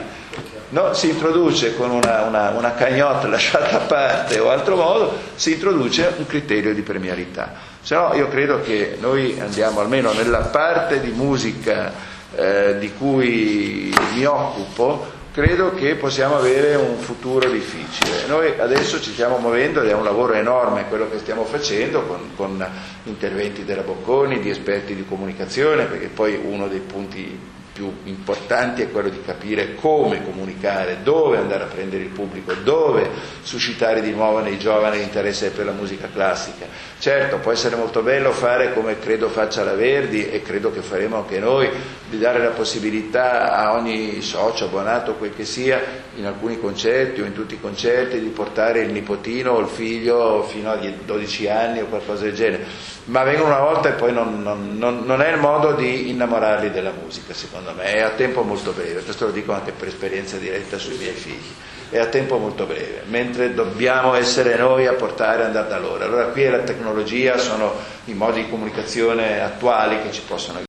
no, 0.70 0.94
si 0.94 1.10
introduce 1.10 1.76
con 1.76 1.92
una, 1.92 2.24
una, 2.24 2.50
una 2.50 2.74
cagnotta 2.74 3.28
lasciata 3.30 3.82
a 3.82 3.86
parte 3.86 4.40
o 4.40 4.50
altro 4.50 4.76
modo, 4.76 5.18
si 5.36 5.54
introduce 5.54 6.14
un 6.18 6.26
criterio 6.26 6.74
di 6.74 6.82
premialità. 6.82 7.54
Se 7.82 7.96
no 7.96 8.14
io 8.14 8.28
credo 8.28 8.62
che 8.62 8.98
noi 9.00 9.40
andiamo 9.40 9.80
almeno 9.80 10.12
nella 10.14 10.40
parte 10.40 11.00
di 11.00 11.12
musica 11.12 12.12
eh, 12.36 12.78
di 12.80 12.94
cui 12.94 13.94
mi 14.16 14.26
occupo, 14.26 15.06
credo 15.32 15.74
che 15.74 15.96
possiamo 15.96 16.36
avere 16.36 16.76
un 16.76 16.98
futuro 16.98 17.50
difficile. 17.50 18.26
Noi 18.28 18.54
adesso 18.60 19.02
ci 19.02 19.12
stiamo 19.12 19.38
muovendo 19.38 19.82
ed 19.82 19.90
è 19.90 19.94
un 19.94 20.04
lavoro 20.04 20.34
enorme 20.34 20.88
quello 20.88 21.10
che 21.10 21.18
stiamo 21.20 21.44
facendo 21.44 22.04
con, 22.04 22.20
con 22.36 22.66
interventi 23.06 23.66
della 23.66 23.82
Bocconi, 23.82 24.40
di 24.40 24.50
esperti 24.50 24.96
di 24.96 25.06
comunicazione, 25.06 25.86
perché 25.86 26.08
poi 26.08 26.40
uno 26.42 26.68
dei 26.68 26.80
punti 26.82 27.40
più 27.74 27.92
importanti 28.04 28.84
è 28.84 28.92
quello 28.92 29.10
di 29.10 29.20
capire 29.26 29.74
come 29.74 30.24
comunicare, 30.24 31.00
dove 31.02 31.38
andare 31.38 31.64
a 31.64 31.68
prendere 31.68 32.04
il 32.04 32.10
pubblico, 32.10 32.54
dove 32.54 33.10
suscitare 33.42 34.02
di 34.02 34.12
nuovo 34.12 34.40
nei 34.40 34.60
giovani 34.60 35.00
l'interesse 35.00 35.50
per 35.50 35.66
la 35.66 35.72
musica 35.72 36.08
classica. 36.14 36.68
Certo, 37.00 37.38
può 37.38 37.52
essere 37.52 37.76
molto 37.76 38.04
bello 38.04 38.32
fare 38.32 38.74
come 38.74 39.00
credo 39.00 39.28
faccia 39.28 39.64
la 39.64 39.74
Verdi 39.74 40.30
e 40.30 40.44
credo 40.44 40.72
che 40.72 40.82
faremo 40.82 41.18
anche 41.18 41.40
noi, 41.40 41.68
di 42.10 42.20
dare 42.20 42.44
la 42.44 42.52
possibilità 42.52 43.56
a 43.56 43.74
ogni 43.74 44.22
socio, 44.22 44.66
abbonato, 44.66 45.16
quel 45.16 45.36
che 45.36 45.44
sia, 45.44 45.82
in 46.16 46.28
alcuni 46.28 46.60
concerti 46.60 47.22
o 47.22 47.26
in 47.26 47.34
tutti 47.34 47.56
i 47.56 47.60
concerti, 47.60 48.20
di 48.20 48.30
portare 48.30 48.82
il 48.82 48.92
nipotino 48.92 49.54
o 49.54 49.60
il 49.60 49.68
figlio 49.68 50.44
fino 50.44 50.70
a 50.70 50.78
12 50.78 51.50
anni 51.50 51.82
o 51.82 51.88
qualcosa 51.88 52.26
del 52.26 52.36
genere 52.36 52.66
ma 53.06 53.24
vengono 53.24 53.50
una 53.50 53.60
volta 53.60 53.90
e 53.90 53.94
poi 53.94 54.14
non, 54.14 54.42
non, 54.42 54.78
non, 54.78 55.04
non, 55.06 55.22
è 55.22 55.32
il 55.32 55.40
modo 55.40 55.74
di 55.74 56.10
innamorarli 56.10 56.72
della 56.72 56.92
musica, 56.92 57.34
secondo 57.34 57.74
me, 57.74 57.84
è 57.84 58.02
a 58.02 58.12
tempo 58.12 58.44
molto 58.44 58.72
breve, 58.72 59.02
questo 59.04 59.26
lo 59.26 59.32
dico 59.32 59.52
anche 59.52 59.72
per 59.72 59.90
esperienza 59.90 60.38
diretta 60.38 60.78
sui 60.78 60.96
miei 60.96 61.14
figli, 61.14 61.52
è 61.90 62.00
a 62.00 62.06
tempo 62.06 62.38
molto 62.38 62.66
breve, 62.66 63.04
mentre 63.08 63.54
dobbiamo 63.54 64.14
essere 64.14 64.56
noi 64.56 64.88
a 64.88 64.94
portare 64.94 65.44
e 65.44 65.46
andare 65.46 65.68
da 65.68 65.80
loro. 65.80 66.04
Allora 66.04 66.26
qui 66.28 66.44
è 66.44 66.50
la 66.50 66.60
tecnologia, 66.60 67.38
sono 67.38 67.74
i 68.06 68.14
modi 68.14 68.44
di 68.44 68.50
comunicazione 68.50 69.42
attuali 69.42 70.02
che 70.02 70.12
ci 70.12 70.22
possono 70.22 70.58
aiutare. 70.58 70.62